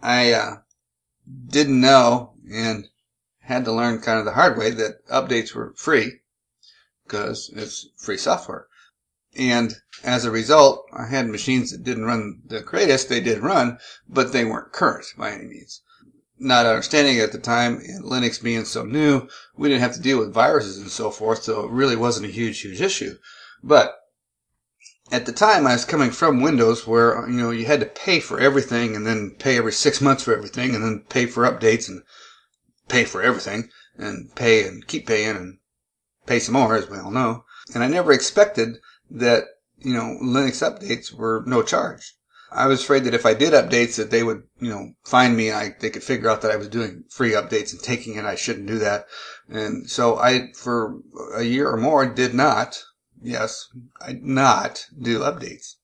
I 0.00 0.32
uh, 0.32 0.56
didn't 1.48 1.80
know 1.80 2.34
and 2.50 2.88
had 3.40 3.64
to 3.64 3.72
learn 3.72 4.00
kind 4.00 4.18
of 4.18 4.24
the 4.24 4.32
hard 4.32 4.58
way 4.58 4.70
that 4.70 5.06
updates 5.08 5.54
were 5.54 5.72
free 5.76 6.20
because 7.04 7.50
it's 7.54 7.88
free 7.96 8.18
software. 8.18 8.66
And 9.36 9.74
as 10.04 10.24
a 10.24 10.30
result, 10.30 10.86
I 10.92 11.06
had 11.06 11.28
machines 11.28 11.70
that 11.70 11.84
didn't 11.84 12.04
run 12.04 12.42
the 12.46 12.60
greatest. 12.60 13.08
They 13.08 13.20
did 13.20 13.38
run, 13.38 13.78
but 14.08 14.32
they 14.32 14.44
weren't 14.44 14.72
current 14.72 15.06
by 15.16 15.32
any 15.32 15.44
means. 15.44 15.82
Not 16.38 16.66
understanding 16.66 17.18
at 17.20 17.32
the 17.32 17.38
time, 17.38 17.76
and 17.78 18.04
Linux 18.04 18.42
being 18.42 18.64
so 18.64 18.84
new, 18.84 19.28
we 19.56 19.68
didn't 19.68 19.82
have 19.82 19.94
to 19.94 20.00
deal 20.00 20.18
with 20.18 20.32
viruses 20.32 20.78
and 20.78 20.90
so 20.90 21.10
forth, 21.10 21.42
so 21.42 21.64
it 21.64 21.70
really 21.70 21.96
wasn't 21.96 22.26
a 22.26 22.32
huge, 22.32 22.60
huge 22.60 22.80
issue. 22.80 23.18
But 23.62 23.96
at 25.10 25.26
the 25.26 25.32
time 25.32 25.66
I 25.66 25.72
was 25.72 25.84
coming 25.84 26.10
from 26.10 26.42
Windows 26.42 26.86
where, 26.86 27.28
you 27.28 27.36
know, 27.36 27.50
you 27.50 27.66
had 27.66 27.80
to 27.80 27.86
pay 27.86 28.20
for 28.20 28.38
everything 28.38 28.94
and 28.94 29.06
then 29.06 29.36
pay 29.38 29.56
every 29.56 29.72
six 29.72 30.00
months 30.00 30.24
for 30.24 30.34
everything 30.34 30.74
and 30.74 30.84
then 30.84 31.04
pay 31.08 31.26
for 31.26 31.44
updates 31.44 31.88
and 31.88 32.02
pay 32.88 33.04
for 33.04 33.22
everything 33.22 33.70
and 33.96 34.34
pay 34.34 34.66
and 34.66 34.86
keep 34.86 35.06
paying 35.06 35.36
and 35.36 35.58
pay 36.26 36.38
some 36.38 36.54
more, 36.54 36.76
as 36.76 36.88
we 36.88 36.98
all 36.98 37.10
know. 37.10 37.44
And 37.74 37.82
I 37.82 37.88
never 37.88 38.12
expected 38.12 38.76
that, 39.10 39.44
you 39.78 39.94
know, 39.94 40.18
Linux 40.22 40.62
updates 40.62 41.12
were 41.12 41.42
no 41.46 41.62
charge. 41.62 42.14
I 42.50 42.66
was 42.66 42.82
afraid 42.82 43.04
that 43.04 43.14
if 43.14 43.26
I 43.26 43.34
did 43.34 43.52
updates 43.52 43.96
that 43.96 44.10
they 44.10 44.22
would, 44.22 44.44
you 44.58 44.70
know, 44.70 44.92
find 45.04 45.36
me 45.36 45.52
I, 45.52 45.74
they 45.80 45.90
could 45.90 46.02
figure 46.02 46.30
out 46.30 46.40
that 46.42 46.50
I 46.50 46.56
was 46.56 46.68
doing 46.68 47.04
free 47.10 47.32
updates 47.32 47.72
and 47.72 47.82
taking 47.82 48.16
it. 48.16 48.24
I 48.24 48.36
shouldn't 48.36 48.66
do 48.66 48.78
that. 48.78 49.06
And 49.50 49.88
so 49.88 50.18
I, 50.18 50.52
for 50.54 50.98
a 51.34 51.42
year 51.42 51.68
or 51.68 51.76
more, 51.76 52.06
did 52.06 52.32
not 52.34 52.82
Yes, 53.22 53.66
I 54.00 54.20
not 54.22 54.86
do 54.96 55.20
updates. 55.20 55.74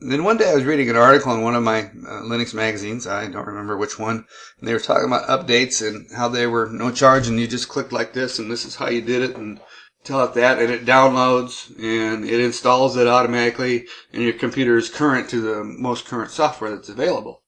then 0.00 0.24
one 0.24 0.38
day 0.38 0.50
I 0.50 0.54
was 0.54 0.64
reading 0.64 0.88
an 0.88 0.96
article 0.96 1.34
in 1.34 1.42
one 1.42 1.54
of 1.54 1.62
my 1.62 1.80
uh, 1.82 2.22
Linux 2.22 2.54
magazines. 2.54 3.06
I 3.06 3.26
don't 3.26 3.46
remember 3.46 3.76
which 3.76 3.98
one. 3.98 4.24
And 4.58 4.66
they 4.66 4.72
were 4.72 4.80
talking 4.80 5.04
about 5.04 5.28
updates 5.28 5.86
and 5.86 6.10
how 6.16 6.28
they 6.28 6.46
were 6.46 6.70
no 6.70 6.90
charge 6.90 7.28
and 7.28 7.38
you 7.38 7.46
just 7.46 7.68
clicked 7.68 7.92
like 7.92 8.14
this 8.14 8.38
and 8.38 8.50
this 8.50 8.64
is 8.64 8.76
how 8.76 8.88
you 8.88 9.02
did 9.02 9.22
it 9.22 9.36
and 9.36 9.60
tell 10.04 10.24
it 10.24 10.32
that 10.34 10.58
and 10.58 10.70
it 10.70 10.86
downloads 10.86 11.68
and 11.78 12.24
it 12.24 12.40
installs 12.40 12.96
it 12.96 13.06
automatically 13.06 13.86
and 14.12 14.22
your 14.22 14.32
computer 14.32 14.78
is 14.78 14.88
current 14.88 15.28
to 15.28 15.42
the 15.42 15.64
most 15.64 16.06
current 16.06 16.30
software 16.30 16.74
that's 16.74 16.88
available. 16.88 17.42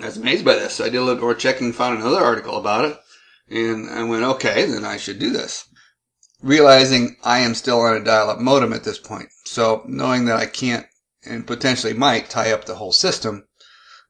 I 0.00 0.06
was 0.06 0.16
amazed 0.16 0.46
by 0.46 0.54
this. 0.54 0.76
So 0.76 0.86
I 0.86 0.88
did 0.88 0.96
a 0.96 1.02
little 1.02 1.20
more 1.20 1.34
checking, 1.34 1.74
found 1.74 1.98
another 1.98 2.24
article 2.24 2.56
about 2.56 2.86
it, 2.86 2.98
and 3.50 3.90
I 3.90 4.02
went, 4.04 4.24
okay, 4.24 4.64
then 4.64 4.86
I 4.86 4.96
should 4.96 5.18
do 5.18 5.30
this 5.30 5.68
realizing 6.44 7.16
I 7.24 7.38
am 7.38 7.54
still 7.54 7.80
on 7.80 7.96
a 7.96 8.04
dial-up 8.04 8.38
modem 8.38 8.74
at 8.74 8.84
this 8.84 8.98
point. 8.98 9.30
So 9.46 9.82
knowing 9.86 10.26
that 10.26 10.36
I 10.36 10.46
can't 10.46 10.86
and 11.24 11.46
potentially 11.46 11.94
might 11.94 12.28
tie 12.28 12.52
up 12.52 12.66
the 12.66 12.74
whole 12.74 12.92
system 12.92 13.48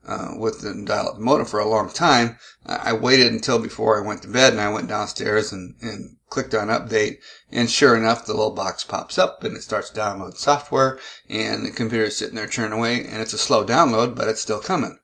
uh, 0.05 0.33
with 0.37 0.61
the 0.61 0.83
dial-up 0.85 1.19
modem 1.19 1.47
for 1.47 1.61
a 1.61 1.69
long 1.69 1.91
time, 1.91 2.37
I 2.67 2.93
waited 2.93 3.33
until 3.33 3.61
before 3.61 4.03
I 4.03 4.07
went 4.07 4.23
to 4.23 4.29
bed 4.29 4.53
and 4.53 4.61
I 4.61 4.73
went 4.73 4.89
downstairs 4.89 5.53
and, 5.53 5.77
and 5.81 6.17
clicked 6.29 6.55
on 6.55 6.69
update. 6.69 7.19
And 7.53 7.71
sure 7.71 7.97
enough, 7.97 8.27
the 8.27 8.33
little 8.33 8.51
box 8.51 8.83
pops 8.83 9.17
up 9.17 9.45
and 9.45 9.57
it 9.57 9.63
starts 9.63 9.91
downloading 9.91 10.35
software 10.35 10.99
and 11.31 11.65
the 11.65 11.71
computer 11.71 12.07
is 12.07 12.17
sitting 12.17 12.35
there 12.35 12.49
churning 12.49 12.77
away 12.77 13.07
and 13.07 13.23
it's 13.23 13.33
a 13.33 13.39
slow 13.39 13.65
download, 13.65 14.17
but 14.17 14.29
it's 14.29 14.43
still 14.43 14.61
coming. 14.61 14.99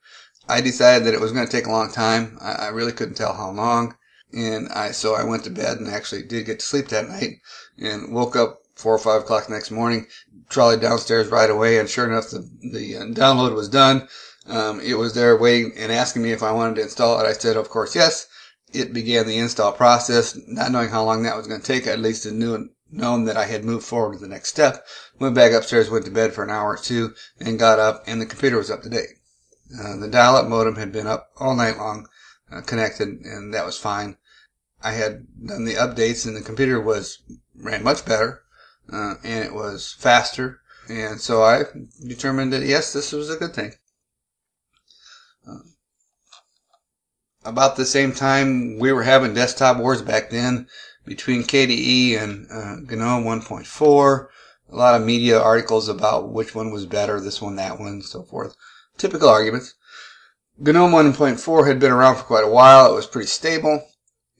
I 0.48 0.60
decided 0.60 1.06
that 1.06 1.14
it 1.14 1.20
was 1.20 1.30
going 1.30 1.46
to 1.46 1.52
take 1.52 1.66
a 1.66 1.70
long 1.70 1.92
time. 1.92 2.38
I 2.40 2.68
really 2.68 2.92
couldn't 2.92 3.14
tell 3.14 3.34
how 3.34 3.52
long. 3.52 3.94
And 4.32 4.68
I, 4.68 4.92
so 4.92 5.14
I 5.14 5.24
went 5.24 5.44
to 5.44 5.50
bed 5.50 5.78
and 5.78 5.88
actually 5.88 6.22
did 6.22 6.46
get 6.46 6.60
to 6.60 6.66
sleep 6.66 6.88
that 6.88 7.08
night 7.08 7.40
and 7.78 8.12
woke 8.12 8.36
up 8.36 8.60
four 8.74 8.94
or 8.94 8.98
five 8.98 9.22
o'clock 9.22 9.50
next 9.50 9.70
morning, 9.70 10.06
trolleyed 10.48 10.80
downstairs 10.80 11.28
right 11.28 11.50
away. 11.50 11.78
And 11.78 11.88
sure 11.88 12.06
enough, 12.06 12.30
the, 12.30 12.48
the 12.72 12.96
uh, 12.96 13.04
download 13.06 13.54
was 13.54 13.68
done. 13.68 14.08
Um, 14.46 14.80
it 14.80 14.94
was 14.94 15.14
there 15.14 15.36
waiting 15.36 15.72
and 15.76 15.92
asking 15.92 16.22
me 16.22 16.32
if 16.32 16.42
I 16.42 16.52
wanted 16.52 16.76
to 16.76 16.82
install 16.82 17.20
it. 17.20 17.26
I 17.26 17.32
said, 17.32 17.56
of 17.56 17.68
course, 17.68 17.94
yes. 17.94 18.26
It 18.72 18.92
began 18.92 19.26
the 19.26 19.38
install 19.38 19.72
process, 19.72 20.38
not 20.46 20.70
knowing 20.70 20.90
how 20.90 21.04
long 21.04 21.24
that 21.24 21.36
was 21.36 21.48
going 21.48 21.60
to 21.60 21.66
take. 21.66 21.88
At 21.88 21.98
least 21.98 22.24
knew 22.30 22.70
known 22.92 23.24
that 23.24 23.36
I 23.36 23.46
had 23.46 23.64
moved 23.64 23.84
forward 23.84 24.14
to 24.14 24.18
the 24.20 24.28
next 24.28 24.48
step. 24.48 24.86
Went 25.18 25.34
back 25.34 25.52
upstairs, 25.52 25.90
went 25.90 26.04
to 26.04 26.10
bed 26.10 26.32
for 26.32 26.44
an 26.44 26.50
hour 26.50 26.74
or 26.74 26.76
two, 26.76 27.14
and 27.40 27.58
got 27.58 27.78
up, 27.78 28.04
and 28.06 28.20
the 28.20 28.26
computer 28.26 28.58
was 28.58 28.70
up 28.70 28.82
to 28.82 28.88
date. 28.88 29.10
Uh, 29.80 29.96
the 29.96 30.08
dial-up 30.08 30.46
modem 30.48 30.76
had 30.76 30.92
been 30.92 31.06
up 31.06 31.30
all 31.38 31.54
night 31.54 31.78
long, 31.78 32.08
uh, 32.50 32.60
connected, 32.62 33.08
and 33.24 33.54
that 33.54 33.66
was 33.66 33.78
fine. 33.78 34.16
I 34.82 34.92
had 34.92 35.26
done 35.46 35.64
the 35.64 35.74
updates, 35.74 36.26
and 36.26 36.36
the 36.36 36.40
computer 36.40 36.80
was 36.80 37.18
ran 37.54 37.84
much 37.84 38.04
better, 38.04 38.42
uh, 38.92 39.14
and 39.22 39.44
it 39.44 39.54
was 39.54 39.94
faster, 39.98 40.60
and 40.88 41.20
so 41.20 41.42
I 41.42 41.64
determined 42.06 42.52
that 42.52 42.62
yes, 42.62 42.92
this 42.92 43.12
was 43.12 43.30
a 43.30 43.36
good 43.36 43.54
thing. 43.54 43.74
Uh, 45.46 45.58
about 47.44 47.76
the 47.76 47.86
same 47.86 48.12
time 48.12 48.78
we 48.78 48.92
were 48.92 49.02
having 49.02 49.34
desktop 49.34 49.78
wars 49.78 50.02
back 50.02 50.30
then 50.30 50.66
between 51.04 51.42
KDE 51.42 52.18
and 52.18 52.46
uh, 52.50 52.76
GNOME 52.94 53.24
1.4. 53.24 54.26
A 54.72 54.76
lot 54.76 54.94
of 54.94 55.06
media 55.06 55.40
articles 55.40 55.88
about 55.88 56.30
which 56.30 56.54
one 56.54 56.70
was 56.70 56.86
better, 56.86 57.20
this 57.20 57.42
one, 57.42 57.56
that 57.56 57.78
one, 57.80 57.88
and 57.88 58.04
so 58.04 58.22
forth. 58.22 58.54
Typical 58.96 59.28
arguments. 59.28 59.74
GNOME 60.62 60.92
1.4 61.14 61.66
had 61.66 61.80
been 61.80 61.90
around 61.90 62.16
for 62.16 62.24
quite 62.24 62.44
a 62.44 62.50
while. 62.50 62.92
It 62.92 62.94
was 62.94 63.06
pretty 63.06 63.28
stable. 63.28 63.82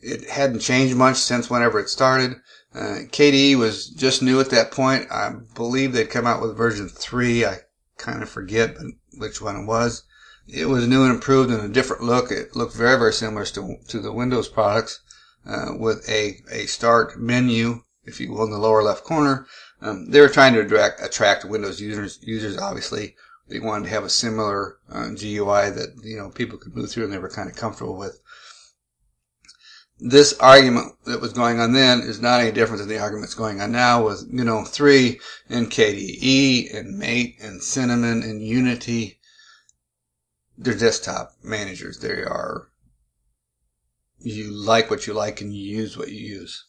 It 0.03 0.29
hadn't 0.29 0.61
changed 0.61 0.95
much 0.95 1.17
since 1.17 1.49
whenever 1.49 1.81
it 1.81 1.89
started. 1.89 2.37
Uh, 2.75 3.09
KDE 3.11 3.57
was 3.57 3.89
just 3.89 4.23
new 4.23 4.39
at 4.39 4.51
that 4.51 4.71
point. 4.71 5.11
I 5.11 5.33
believe 5.55 5.95
they'd 5.95 6.11
come 6.11 6.27
out 6.27 6.43
with 6.43 6.59
version 6.59 6.91
3. 6.91 7.47
I 7.47 7.61
kind 7.97 8.23
of 8.23 8.29
forget 8.29 8.77
which 9.15 9.41
one 9.41 9.57
it 9.57 9.67
was. 9.67 10.03
It 10.47 10.67
was 10.67 10.87
new 10.87 11.05
and 11.05 11.15
improved 11.15 11.51
and 11.51 11.63
a 11.63 11.69
different 11.69 12.03
look. 12.03 12.31
It 12.31 12.55
looked 12.55 12.77
very, 12.77 12.99
very 12.99 13.15
similar 13.15 13.47
to, 13.47 13.77
to 13.89 14.01
the 14.01 14.13
Windows 14.13 14.49
products 14.49 15.01
uh, 15.47 15.73
with 15.79 16.07
a, 16.07 16.43
a 16.53 16.67
start 16.67 17.19
menu, 17.19 17.83
if 18.05 18.21
you 18.21 18.31
will, 18.33 18.45
in 18.45 18.51
the 18.51 18.59
lower 18.59 18.83
left 18.83 19.05
corner. 19.05 19.47
Um, 19.81 20.11
they 20.11 20.21
were 20.21 20.29
trying 20.29 20.53
to 20.53 20.61
attract, 20.61 21.03
attract 21.03 21.47
Windows 21.47 21.81
users. 21.81 22.19
Users 22.21 22.59
obviously 22.59 23.17
they 23.51 23.59
wanted 23.59 23.85
to 23.85 23.91
have 23.91 24.05
a 24.05 24.11
similar 24.11 24.79
uh, 24.91 25.09
GUI 25.09 25.71
that 25.71 26.01
you 26.03 26.17
know 26.17 26.31
people 26.31 26.57
could 26.57 26.75
move 26.75 26.91
through 26.91 27.05
and 27.05 27.13
they 27.13 27.19
were 27.19 27.29
kind 27.29 27.51
of 27.51 27.57
comfortable 27.57 27.97
with. 27.97 28.21
This 29.99 30.33
argument 30.39 30.95
that 31.05 31.21
was 31.21 31.35
going 31.35 31.61
on 31.61 31.73
then 31.73 32.01
is 32.01 32.23
not 32.23 32.41
any 32.41 32.53
different 32.53 32.79
than 32.79 32.89
the 32.89 32.99
arguments 32.99 33.35
going 33.35 33.61
on 33.61 33.73
now 33.73 34.07
with 34.07 34.33
GNOME 34.33 34.65
3 34.65 35.21
and 35.51 35.71
KDE 35.71 36.75
and 36.75 36.97
Mate 36.97 37.37
and 37.43 37.63
Cinnamon 37.63 38.23
and 38.23 38.41
Unity. 38.41 39.21
They're 40.57 40.75
desktop 40.75 41.33
managers. 41.43 41.99
They 41.99 42.23
are 42.23 42.71
you 44.21 44.51
like 44.51 44.91
what 44.91 45.07
you 45.07 45.13
like 45.13 45.41
and 45.41 45.55
you 45.55 45.77
use 45.77 45.99
what 45.99 46.09
you 46.09 46.19
use. 46.19 46.65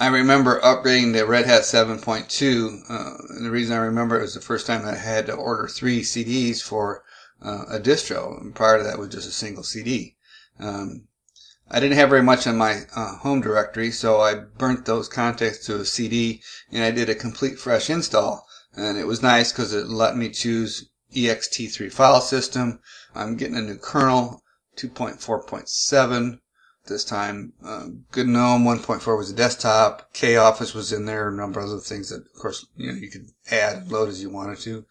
I 0.00 0.06
remember 0.06 0.60
upgrading 0.60 1.14
to 1.14 1.24
Red 1.24 1.46
Hat 1.46 1.62
7.2. 1.62 2.88
Uh, 2.88 3.16
and 3.30 3.44
the 3.44 3.50
reason 3.50 3.76
I 3.76 3.80
remember 3.80 4.18
it 4.18 4.22
was 4.22 4.34
the 4.34 4.40
first 4.40 4.64
time 4.64 4.86
I 4.86 4.94
had 4.94 5.26
to 5.26 5.32
order 5.32 5.66
three 5.66 6.02
CDs 6.02 6.62
for 6.62 7.02
uh, 7.42 7.64
a 7.68 7.80
distro. 7.80 8.40
And 8.40 8.54
prior 8.54 8.78
to 8.78 8.84
that 8.84 8.98
was 8.98 9.08
just 9.08 9.28
a 9.28 9.32
single 9.32 9.64
CD. 9.64 10.14
Um, 10.60 11.08
I 11.68 11.80
didn't 11.80 11.96
have 11.96 12.10
very 12.10 12.22
much 12.22 12.46
on 12.46 12.56
my 12.56 12.82
uh, 12.94 13.16
home 13.16 13.40
directory, 13.40 13.90
so 13.90 14.20
I 14.20 14.34
burnt 14.34 14.86
those 14.86 15.08
contacts 15.08 15.66
to 15.66 15.80
a 15.80 15.84
CD 15.84 16.42
and 16.70 16.84
I 16.84 16.92
did 16.92 17.08
a 17.08 17.16
complete 17.16 17.58
fresh 17.58 17.90
install. 17.90 18.46
And 18.76 18.98
it 18.98 19.06
was 19.08 19.20
nice 19.20 19.50
because 19.50 19.74
it 19.74 19.88
let 19.88 20.16
me 20.16 20.30
choose 20.30 20.88
ext3 21.12 21.92
file 21.92 22.20
system. 22.20 22.78
I'm 23.16 23.36
getting 23.36 23.56
a 23.56 23.62
new 23.62 23.78
kernel. 23.78 24.44
2.4.7 24.76 26.38
this 26.88 27.04
time. 27.04 27.52
Uh, 27.64 27.88
GNOME 28.14 28.64
1.4 28.64 29.16
was 29.16 29.30
a 29.30 29.34
desktop. 29.34 30.12
KOffice 30.14 30.74
was 30.74 30.92
in 30.92 31.04
there, 31.04 31.28
a 31.28 31.32
number 31.32 31.60
of 31.60 31.66
other 31.66 31.78
things 31.78 32.10
that, 32.10 32.22
of 32.22 32.40
course, 32.40 32.66
you 32.76 32.90
know, 32.90 32.98
you 32.98 33.10
could 33.10 33.28
add 33.50 33.76
and 33.78 33.92
load 33.92 34.08
as 34.08 34.22
you 34.22 34.30
wanted 34.30 34.58
to. 34.60 34.84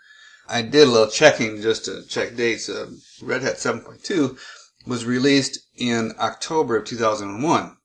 I 0.47 0.61
did 0.61 0.87
a 0.87 0.91
little 0.91 1.09
checking 1.09 1.61
just 1.61 1.85
to 1.85 2.05
check 2.07 2.35
dates. 2.35 2.69
Uh, 2.69 2.91
Red 3.21 3.41
Hat 3.41 3.55
7.2 3.55 4.37
was 4.85 5.05
released 5.05 5.59
in 5.75 6.13
October 6.19 6.77
of 6.77 6.85
2001. 6.85 7.77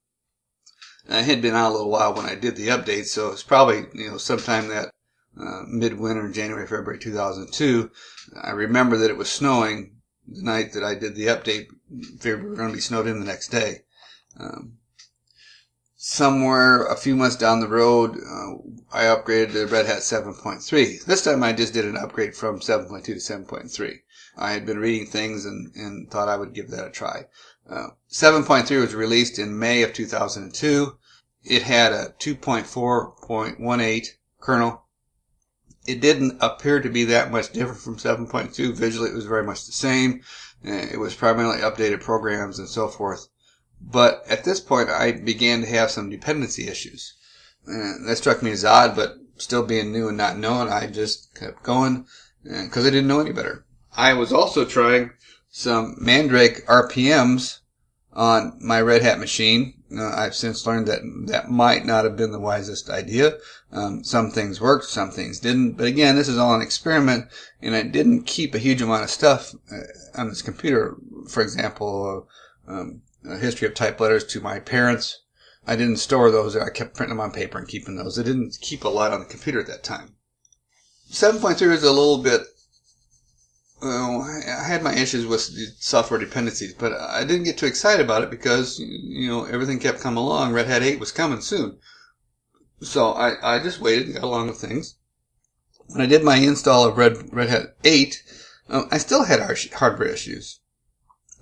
And 1.09 1.19
it 1.19 1.25
had 1.25 1.43
been 1.43 1.55
out 1.55 1.71
a 1.71 1.75
little 1.75 1.91
while 1.91 2.15
when 2.15 2.27
I 2.27 2.37
did 2.37 2.55
the 2.55 2.69
update, 2.69 3.07
so 3.07 3.33
it's 3.33 3.43
probably, 3.43 3.87
you 3.93 4.11
know, 4.11 4.19
sometime 4.19 4.69
that 4.69 4.91
uh, 5.39 5.63
midwinter, 5.67 6.29
January, 6.29 6.67
February 6.67 6.99
2002. 6.99 7.91
I 8.41 8.51
remember 8.51 8.97
that 8.99 9.11
it 9.11 9.17
was 9.17 9.31
snowing 9.31 9.97
the 10.29 10.43
night 10.43 10.73
that 10.75 10.85
I 10.85 10.95
did 10.95 11.17
the 11.17 11.27
update, 11.27 11.67
figured 12.21 12.45
we 12.45 12.51
were 12.51 12.57
going 12.57 12.69
to 12.69 12.75
be 12.75 12.81
snowed 12.81 13.07
in 13.07 13.19
the 13.19 13.27
next 13.27 13.49
day. 13.49 13.83
Um, 14.39 14.79
somewhere 15.97 16.85
a 16.85 16.97
few 16.97 17.17
months 17.17 17.37
down 17.37 17.61
the 17.61 17.69
road, 17.69 18.17
uh, 18.17 18.55
I 18.93 19.05
upgraded 19.05 19.53
to 19.53 19.67
Red 19.67 19.87
Hat 19.87 20.01
7.3. 20.01 21.05
This 21.05 21.23
time 21.23 21.43
I 21.43 21.53
just 21.53 21.73
did 21.73 21.85
an 21.85 21.97
upgrade 21.97 22.35
from 22.35 22.61
7.2 22.61 23.05
to 23.05 23.15
7.3. 23.15 23.99
I 24.37 24.53
had 24.53 24.65
been 24.67 24.79
reading 24.79 25.07
things 25.07 25.45
and, 25.45 25.75
and 25.75 26.11
thought 26.11 26.29
I 26.29 26.37
would 26.37 26.55
give 26.55 26.71
that 26.71 26.87
a 26.87 26.91
try. 26.91 27.27
Uh, 27.69 27.89
7.3 28.11 28.81
was 28.81 28.95
released 28.95 29.39
in 29.39 29.59
May 29.59 29.83
of 29.83 29.93
2002. 29.93 30.97
It 31.45 31.63
had 31.63 31.93
a 31.93 32.15
2.4.18 32.19 34.07
kernel 34.41 34.83
it 35.87 36.01
didn't 36.01 36.39
appear 36.41 36.81
to 36.81 36.89
be 36.89 37.05
that 37.05 37.33
much 37.33 37.53
different 37.53 37.81
from 37.81 37.97
7.2. 37.97 38.75
Visually, 38.75 39.11
it 39.11 39.15
was 39.15 39.27
very 39.27 39.45
much 39.45 39.67
the 39.67 39.73
same. 39.73 40.23
It 40.63 40.99
was 40.99 41.15
primarily 41.15 41.59
updated 41.59 42.01
programs 42.01 42.59
and 42.59 42.69
so 42.69 42.89
forth. 42.89 43.27
But 43.91 44.25
at 44.29 44.45
this 44.45 44.61
point, 44.61 44.89
I 44.89 45.13
began 45.13 45.61
to 45.63 45.67
have 45.67 45.91
some 45.91 46.09
dependency 46.09 46.69
issues. 46.69 47.15
And 47.67 48.09
that 48.09 48.17
struck 48.17 48.43
me 48.43 48.51
as 48.51 48.65
odd, 48.65 48.97
but 48.97 49.19
still 49.37 49.63
being 49.63 49.93
new 49.93 50.09
and 50.09 50.17
not 50.17 50.39
knowing, 50.39 50.69
I 50.69 50.87
just 50.87 51.35
kept 51.35 51.63
going 51.63 52.07
because 52.45 52.87
I 52.87 52.91
didn't 52.91 53.09
know 53.09 53.21
any 53.21 53.33
better. 53.33 53.65
I 53.97 54.15
was 54.15 54.33
also 54.33 54.65
trying 54.65 55.13
some 55.51 55.97
Mandrake 55.99 56.67
RPMs 56.67 57.59
on 58.13 58.59
my 58.61 58.81
Red 58.81 59.03
Hat 59.03 59.19
machine. 59.19 59.75
Uh, 59.95 60.11
I've 60.11 60.35
since 60.35 60.67
learned 60.67 60.89
that 60.89 61.01
that 61.27 61.51
might 61.51 61.85
not 61.85 62.05
have 62.05 62.17
been 62.17 62.33
the 62.33 62.41
wisest 62.41 62.89
idea. 62.89 63.37
Um, 63.71 64.03
some 64.05 64.31
things 64.31 64.61
worked, 64.61 64.87
some 64.87 65.11
things 65.11 65.39
didn't. 65.39 65.73
But 65.73 65.87
again, 65.87 66.17
this 66.17 66.29
is 66.29 66.39
all 66.39 66.55
an 66.55 66.63
experiment, 66.63 67.27
and 67.61 67.75
I 67.75 67.83
didn't 67.83 68.23
keep 68.23 68.55
a 68.55 68.59
huge 68.59 68.81
amount 68.81 69.05
of 69.05 69.11
stuff 69.11 69.55
uh, 69.71 70.21
on 70.21 70.29
this 70.29 70.41
computer. 70.41 70.97
For 71.29 71.43
example, 71.43 72.29
um, 72.67 73.03
a 73.29 73.39
history 73.39 73.69
of 73.69 73.75
type 73.75 74.01
letters 74.01 74.25
to 74.25 74.41
my 74.41 74.59
parents. 74.59 75.21
I 75.67 75.77
didn't 75.77 75.99
store 75.99 76.31
those. 76.31 76.57
I 76.57 76.71
kept 76.71 76.95
printing 76.95 77.17
them 77.17 77.25
on 77.25 77.33
paper 77.33 77.59
and 77.59 77.69
keeping 77.69 77.97
those. 77.97 78.19
I 78.19 78.23
didn't 78.23 78.59
keep 78.61 78.85
a 78.85 78.89
lot 78.89 79.13
on 79.13 79.21
the 79.21 79.27
computer 79.27 79.61
at 79.61 79.69
that 79.69 79.85
time. 79.85 80.17
7.3 81.11 81.61
is 81.73 81.85
a 81.85 81.93
little 81.93 82.19
bit 82.19 82.43
I 83.85 84.65
had 84.65 84.85
my 84.85 84.95
issues 84.95 85.27
with 85.27 85.41
software 85.81 86.21
dependencies, 86.21 86.73
but 86.73 86.93
I 86.93 87.25
didn't 87.25 87.45
get 87.45 87.59
too 87.59 87.67
excited 87.67 88.05
about 88.05 88.23
it 88.23 88.31
because, 88.31 88.79
you 88.79 89.27
know, 89.27 89.45
everything 89.45 89.81
kept 89.81 90.01
coming 90.01 90.23
along. 90.23 90.53
Red 90.53 90.69
Hat 90.69 90.85
8 90.85 91.01
was 91.01 91.11
coming 91.11 91.41
soon. 91.41 91.79
So 92.81 93.13
I, 93.13 93.57
I 93.57 93.59
just 93.59 93.81
waited 93.81 94.07
and 94.07 94.15
got 94.15 94.23
along 94.23 94.47
with 94.49 94.61
things. 94.61 94.97
When 95.89 96.01
I 96.01 96.07
did 96.07 96.23
my 96.23 96.37
install 96.37 96.85
of 96.85 96.97
Red, 96.97 97.33
Red 97.35 97.49
Hat 97.49 97.77
8, 97.83 98.23
uh, 98.69 98.85
I 98.91 98.99
still 98.99 99.25
had 99.25 99.41
hardware 99.75 100.09
issues. 100.09 100.61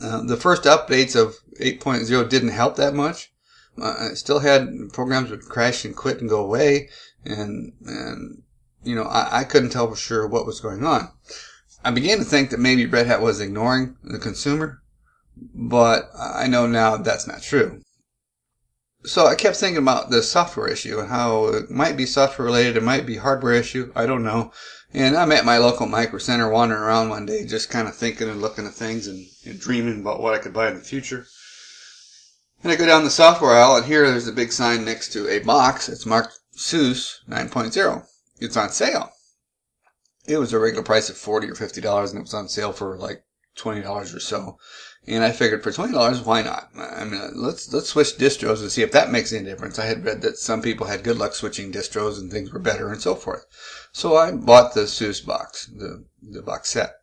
Uh, 0.02 0.22
the 0.22 0.36
first 0.36 0.64
updates 0.64 1.14
of 1.14 1.36
8.0 1.60 2.28
didn't 2.28 2.48
help 2.50 2.76
that 2.76 2.94
much. 2.94 3.32
Uh, 3.80 4.10
I 4.10 4.14
still 4.14 4.40
had 4.40 4.68
programs 4.92 5.30
would 5.30 5.42
crash 5.42 5.84
and 5.84 5.96
quit 5.96 6.20
and 6.20 6.28
go 6.28 6.42
away, 6.42 6.88
and 7.24 7.72
and 7.84 8.42
you 8.82 8.94
know 8.94 9.04
I, 9.04 9.40
I 9.40 9.44
couldn't 9.44 9.70
tell 9.70 9.88
for 9.88 9.96
sure 9.96 10.26
what 10.26 10.46
was 10.46 10.60
going 10.60 10.84
on. 10.84 11.10
I 11.84 11.90
began 11.90 12.18
to 12.18 12.24
think 12.24 12.50
that 12.50 12.60
maybe 12.60 12.86
Red 12.86 13.06
Hat 13.06 13.22
was 13.22 13.40
ignoring 13.40 13.96
the 14.02 14.18
consumer, 14.18 14.82
but 15.36 16.10
I 16.18 16.46
know 16.46 16.66
now 16.66 16.96
that's 16.96 17.26
not 17.26 17.42
true. 17.42 17.80
So 19.04 19.26
I 19.26 19.34
kept 19.34 19.56
thinking 19.56 19.78
about 19.78 20.10
the 20.10 20.22
software 20.22 20.68
issue 20.68 20.98
and 20.98 21.08
how 21.08 21.46
it 21.46 21.70
might 21.70 21.96
be 21.96 22.04
software 22.04 22.44
related, 22.44 22.76
it 22.76 22.82
might 22.82 23.06
be 23.06 23.16
hardware 23.16 23.54
issue, 23.54 23.90
I 23.96 24.04
don't 24.04 24.22
know. 24.22 24.52
And 24.92 25.16
I'm 25.16 25.32
at 25.32 25.44
my 25.44 25.58
local 25.58 25.86
Micro 25.86 26.18
Center 26.18 26.48
wandering 26.48 26.82
around 26.82 27.10
one 27.10 27.26
day, 27.26 27.44
just 27.44 27.70
kind 27.70 27.86
of 27.86 27.96
thinking 27.96 28.28
and 28.28 28.40
looking 28.40 28.66
at 28.66 28.74
things 28.74 29.06
and, 29.06 29.26
and 29.46 29.60
dreaming 29.60 30.00
about 30.00 30.20
what 30.20 30.34
I 30.34 30.38
could 30.38 30.52
buy 30.52 30.68
in 30.68 30.74
the 30.74 30.80
future. 30.80 31.26
And 32.62 32.72
I 32.72 32.76
go 32.76 32.86
down 32.86 33.04
the 33.04 33.10
software 33.10 33.52
aisle 33.52 33.76
and 33.76 33.86
here 33.86 34.10
there's 34.10 34.28
a 34.28 34.32
big 34.32 34.52
sign 34.52 34.84
next 34.84 35.12
to 35.12 35.28
a 35.28 35.38
box. 35.38 35.88
It's 35.88 36.04
marked 36.04 36.38
SUSE 36.52 37.20
9.0. 37.28 38.04
It's 38.40 38.56
on 38.56 38.70
sale 38.70 39.12
it 40.30 40.38
was 40.38 40.52
a 40.52 40.58
regular 40.58 40.84
price 40.84 41.10
of 41.10 41.16
40 41.16 41.50
or 41.50 41.54
$50 41.54 42.10
and 42.10 42.18
it 42.18 42.22
was 42.22 42.34
on 42.34 42.48
sale 42.48 42.72
for 42.72 42.96
like 42.96 43.24
$20 43.58 44.14
or 44.14 44.20
so. 44.20 44.58
And 45.06 45.24
I 45.24 45.32
figured 45.32 45.62
for 45.62 45.72
twenty 45.72 45.92
dollars, 45.94 46.20
why 46.20 46.42
not? 46.42 46.70
I 46.76 47.04
mean, 47.04 47.20
let's 47.34 47.72
let's 47.72 47.88
switch 47.88 48.18
distros 48.18 48.60
and 48.60 48.70
see 48.70 48.82
if 48.82 48.92
that 48.92 49.10
makes 49.10 49.32
any 49.32 49.44
difference. 49.44 49.78
I 49.78 49.86
had 49.86 50.04
read 50.04 50.20
that 50.22 50.38
some 50.38 50.60
people 50.60 50.86
had 50.86 51.02
good 51.02 51.16
luck 51.16 51.34
switching 51.34 51.72
distros 51.72 52.18
and 52.18 52.30
things 52.30 52.52
were 52.52 52.58
better 52.58 52.90
and 52.92 53.00
so 53.00 53.14
forth. 53.14 53.46
So 53.92 54.16
I 54.16 54.30
bought 54.30 54.74
the 54.74 54.86
SUSE 54.86 55.20
box, 55.20 55.66
the 55.66 56.04
the 56.22 56.42
box 56.42 56.68
set. 56.68 56.96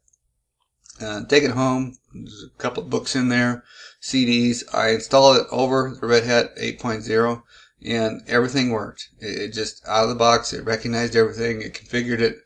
Uh, 1.02 1.24
take 1.26 1.44
it 1.44 1.52
home. 1.52 1.98
There's 2.14 2.44
a 2.44 2.58
couple 2.62 2.84
of 2.84 2.90
books 2.90 3.16
in 3.16 3.30
there, 3.30 3.64
CDs. 4.02 4.64
I 4.74 4.90
installed 4.90 5.38
it 5.38 5.48
over 5.52 5.96
the 6.00 6.08
Red 6.08 6.24
Hat 6.24 6.56
8.0 6.58 7.44
and 7.84 8.22
everything 8.28 8.72
worked. 8.72 9.10
It, 9.20 9.38
it 9.40 9.54
just 9.54 9.88
out 9.88 10.04
of 10.04 10.10
the 10.10 10.16
box, 10.16 10.54
it 10.54 10.66
recognized 10.66 11.16
everything, 11.16 11.62
it 11.62 11.74
configured 11.74 12.20
it. 12.20 12.38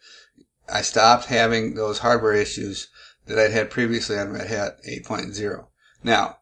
I 0.68 0.82
stopped 0.82 1.26
having 1.26 1.76
those 1.76 2.00
hardware 2.00 2.34
issues 2.34 2.90
that 3.32 3.40
I'd 3.40 3.52
had 3.52 3.70
previously 3.72 4.18
on 4.18 4.32
Red 4.32 4.48
Hat 4.48 4.80
8.0. 4.88 5.66
Now, 6.04 6.38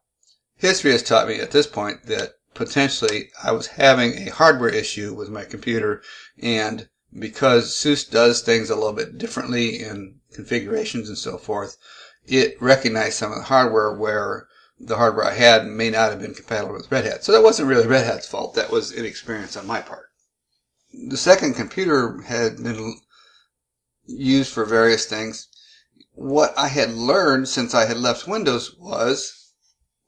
history 0.56 0.91
has 0.91 1.04
taught 1.04 1.28
me 1.28 1.39
at 1.39 1.52
this 1.52 1.67
point 1.67 2.08
that 2.08 2.34
potentially 2.54 3.32
I 3.43 3.52
was 3.52 3.67
having 3.67 4.28
a 4.28 4.32
hardware 4.32 4.69
issue 4.69 5.13
with 5.13 5.30
my 5.30 5.45
computer 5.45 6.02
and 6.41 6.89
because 7.17 7.75
SUSE 7.75 8.04
does 8.06 8.41
things 8.41 8.69
a 8.69 8.75
little 8.75 8.93
bit 8.93 9.17
differently 9.17 9.82
in 9.82 10.19
configurations 10.34 11.10
and 11.10 11.17
so 11.17 11.38
forth, 11.38 11.78
it 12.28 12.62
recognized 12.62 13.17
some 13.17 13.32
of 13.32 13.38
the 13.39 13.45
hardware 13.45 13.93
where 13.93 14.47
the 14.80 14.97
hardware 14.97 15.25
I 15.25 15.34
had 15.34 15.67
may 15.67 15.89
not 15.89 16.12
have 16.12 16.21
been 16.21 16.34
compatible 16.34 16.73
with 16.73 16.91
Red 16.91 17.06
Hat. 17.06 17.23
So 17.23 17.32
that 17.32 17.43
wasn't 17.43 17.67
really 17.67 17.88
Red 17.88 18.06
Hat's 18.06 18.28
fault. 18.28 18.56
That 18.56 18.71
was 18.71 18.91
inexperience 18.91 19.58
on 19.58 19.67
my 19.67 19.82
part. 19.82 20.08
The 20.93 21.17
second 21.17 21.56
computer 21.56 22.21
had 22.21 22.63
been 22.63 22.99
used 24.06 24.52
for 24.52 24.65
various 24.65 25.06
things. 25.06 25.47
What 26.20 26.54
I 26.58 26.68
had 26.68 26.96
learned 26.96 27.48
since 27.48 27.74
I 27.74 27.86
had 27.86 27.96
left 27.96 28.28
Windows 28.28 28.76
was 28.78 29.54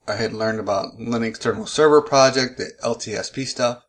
I 0.06 0.16
had 0.16 0.34
learned 0.34 0.60
about 0.60 0.98
Linux 1.00 1.40
Terminal 1.40 1.66
Server 1.66 2.02
Project, 2.02 2.58
the 2.58 2.74
LTSP 2.84 3.48
stuff. 3.48 3.86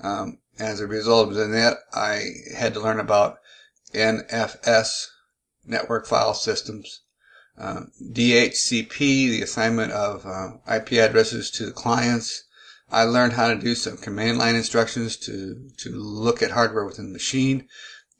Um, 0.00 0.38
as 0.60 0.78
a 0.78 0.86
result 0.86 1.30
of 1.30 1.34
that, 1.50 1.78
I 1.92 2.34
had 2.56 2.72
to 2.74 2.80
learn 2.80 3.00
about 3.00 3.38
NFS, 3.92 5.06
Network 5.64 6.06
File 6.06 6.34
Systems, 6.34 7.00
uh, 7.58 7.86
DHCP, 8.00 8.98
the 9.28 9.42
assignment 9.42 9.90
of 9.90 10.24
uh, 10.24 10.58
IP 10.72 10.92
addresses 10.92 11.50
to 11.50 11.66
the 11.66 11.72
clients. 11.72 12.44
I 12.92 13.02
learned 13.02 13.32
how 13.32 13.48
to 13.48 13.56
do 13.56 13.74
some 13.74 13.96
command 13.96 14.38
line 14.38 14.54
instructions 14.54 15.16
to, 15.16 15.68
to 15.78 15.90
look 15.90 16.42
at 16.42 16.52
hardware 16.52 16.84
within 16.84 17.06
the 17.06 17.12
machine. 17.14 17.66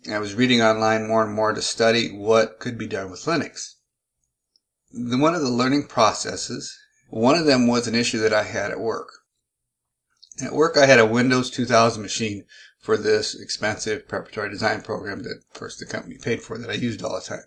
I 0.08 0.18
was 0.18 0.34
reading 0.34 0.62
online 0.62 1.08
more 1.08 1.24
and 1.24 1.34
more 1.34 1.52
to 1.52 1.62
study 1.62 2.10
what 2.16 2.60
could 2.60 2.78
be 2.78 2.86
done 2.86 3.10
with 3.10 3.24
Linux. 3.24 3.74
The, 4.92 5.18
one 5.18 5.34
of 5.34 5.42
the 5.42 5.50
learning 5.50 5.88
processes, 5.88 6.78
one 7.08 7.34
of 7.34 7.46
them 7.46 7.66
was 7.66 7.88
an 7.88 7.94
issue 7.94 8.18
that 8.20 8.32
I 8.32 8.44
had 8.44 8.70
at 8.70 8.80
work. 8.80 9.08
At 10.40 10.52
work, 10.52 10.76
I 10.76 10.86
had 10.86 10.98
a 10.98 11.06
Windows 11.06 11.50
2000 11.50 12.00
machine 12.00 12.44
for 12.78 12.96
this 12.96 13.34
expensive 13.34 14.06
preparatory 14.06 14.50
design 14.50 14.82
program 14.82 15.22
that 15.24 15.42
first 15.52 15.80
the 15.80 15.86
company 15.86 16.18
paid 16.18 16.40
for 16.40 16.56
that 16.56 16.70
I 16.70 16.74
used 16.74 17.02
all 17.02 17.14
the 17.14 17.26
time. 17.26 17.44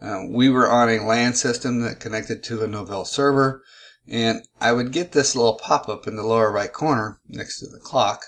Uh, 0.00 0.24
we 0.28 0.50
were 0.50 0.70
on 0.70 0.90
a 0.90 1.00
LAN 1.00 1.32
system 1.32 1.80
that 1.80 2.00
connected 2.00 2.42
to 2.44 2.62
a 2.62 2.66
Novell 2.66 3.06
server, 3.06 3.62
and 4.06 4.46
I 4.60 4.72
would 4.72 4.92
get 4.92 5.12
this 5.12 5.34
little 5.34 5.54
pop-up 5.54 6.06
in 6.06 6.16
the 6.16 6.22
lower 6.22 6.52
right 6.52 6.72
corner 6.72 7.20
next 7.26 7.60
to 7.60 7.66
the 7.66 7.78
clock 7.78 8.26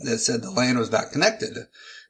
that 0.00 0.18
said 0.18 0.42
the 0.42 0.50
LAN 0.50 0.78
was 0.78 0.90
not 0.90 1.12
connected. 1.12 1.56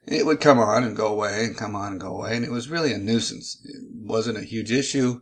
It 0.07 0.25
would 0.25 0.39
come 0.39 0.59
on 0.59 0.83
and 0.83 0.95
go 0.95 1.07
away 1.07 1.45
and 1.45 1.55
come 1.55 1.75
on 1.75 1.93
and 1.93 2.01
go 2.01 2.15
away, 2.17 2.35
and 2.35 2.43
it 2.43 2.51
was 2.51 2.69
really 2.69 2.91
a 2.91 2.97
nuisance. 2.97 3.61
It 3.63 3.83
wasn't 3.93 4.37
a 4.37 4.43
huge 4.43 4.71
issue. 4.71 5.21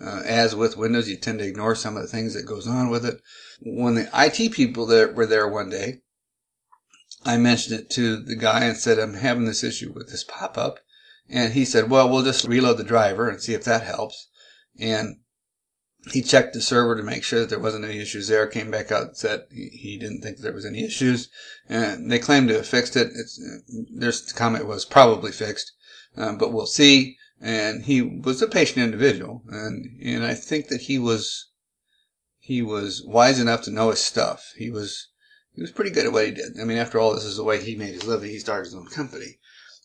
Uh, 0.00 0.22
as 0.24 0.54
with 0.54 0.76
Windows, 0.76 1.08
you 1.08 1.16
tend 1.16 1.40
to 1.40 1.46
ignore 1.46 1.74
some 1.74 1.96
of 1.96 2.02
the 2.02 2.08
things 2.08 2.34
that 2.34 2.46
goes 2.46 2.68
on 2.68 2.90
with 2.90 3.04
it. 3.04 3.20
When 3.60 3.94
the 3.94 4.08
IT 4.14 4.52
people 4.52 4.86
that 4.86 5.14
were 5.14 5.26
there 5.26 5.48
one 5.48 5.70
day, 5.70 6.02
I 7.24 7.36
mentioned 7.36 7.80
it 7.80 7.90
to 7.90 8.22
the 8.22 8.36
guy 8.36 8.64
and 8.64 8.76
said, 8.76 8.98
I'm 8.98 9.14
having 9.14 9.46
this 9.46 9.64
issue 9.64 9.92
with 9.92 10.10
this 10.10 10.24
pop-up. 10.24 10.78
And 11.28 11.52
he 11.52 11.64
said, 11.64 11.90
well, 11.90 12.08
we'll 12.08 12.22
just 12.22 12.46
reload 12.46 12.78
the 12.78 12.84
driver 12.84 13.28
and 13.28 13.40
see 13.40 13.54
if 13.54 13.64
that 13.64 13.82
helps. 13.82 14.28
And 14.78 15.16
he 16.10 16.22
checked 16.22 16.54
the 16.54 16.60
server 16.60 16.96
to 16.96 17.02
make 17.02 17.24
sure 17.24 17.40
that 17.40 17.50
there 17.50 17.58
wasn't 17.58 17.84
any 17.84 18.00
issues 18.00 18.28
there. 18.28 18.46
Came 18.46 18.70
back 18.70 18.90
out 18.92 19.08
and 19.08 19.16
said 19.16 19.44
he 19.50 19.98
didn't 19.98 20.22
think 20.22 20.38
there 20.38 20.52
was 20.52 20.66
any 20.66 20.84
issues. 20.84 21.28
And 21.68 22.10
they 22.10 22.18
claimed 22.18 22.48
to 22.48 22.54
have 22.54 22.66
fixed 22.66 22.96
it. 22.96 23.08
It's, 23.14 23.40
their 23.90 24.12
comment 24.34 24.66
was 24.66 24.84
probably 24.84 25.32
fixed, 25.32 25.72
um, 26.16 26.38
but 26.38 26.52
we'll 26.52 26.66
see. 26.66 27.16
And 27.40 27.84
he 27.84 28.02
was 28.02 28.42
a 28.42 28.48
patient 28.48 28.78
individual, 28.78 29.42
and 29.48 29.86
and 30.02 30.24
I 30.24 30.34
think 30.34 30.68
that 30.68 30.82
he 30.82 30.98
was 30.98 31.50
he 32.38 32.62
was 32.62 33.04
wise 33.06 33.38
enough 33.38 33.62
to 33.62 33.70
know 33.70 33.90
his 33.90 34.00
stuff. 34.00 34.52
He 34.56 34.70
was 34.70 35.08
he 35.54 35.60
was 35.60 35.70
pretty 35.70 35.92
good 35.92 36.06
at 36.06 36.12
what 36.12 36.26
he 36.26 36.32
did. 36.32 36.58
I 36.60 36.64
mean, 36.64 36.78
after 36.78 36.98
all, 36.98 37.14
this 37.14 37.24
is 37.24 37.36
the 37.36 37.44
way 37.44 37.62
he 37.62 37.76
made 37.76 37.94
his 37.94 38.06
living. 38.06 38.30
He 38.30 38.40
started 38.40 38.64
his 38.64 38.74
own 38.74 38.86
company. 38.86 39.38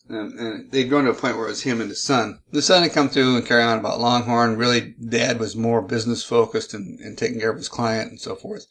And, 0.08 0.38
and 0.38 0.70
they'd 0.70 0.88
grown 0.88 1.04
to 1.04 1.10
a 1.10 1.14
point 1.14 1.36
where 1.36 1.46
it 1.46 1.50
was 1.50 1.62
him 1.62 1.80
and 1.80 1.88
his 1.88 2.02
son. 2.02 2.40
The 2.50 2.60
son 2.60 2.82
had 2.82 2.92
come 2.92 3.08
through 3.08 3.36
and 3.36 3.46
carry 3.46 3.62
on 3.62 3.78
about 3.78 4.00
Longhorn. 4.00 4.56
Really, 4.56 4.94
dad 5.08 5.40
was 5.40 5.56
more 5.56 5.80
business 5.80 6.22
focused 6.22 6.74
and, 6.74 7.00
and 7.00 7.16
taking 7.16 7.40
care 7.40 7.50
of 7.50 7.56
his 7.56 7.68
client 7.68 8.10
and 8.10 8.20
so 8.20 8.36
forth. 8.36 8.66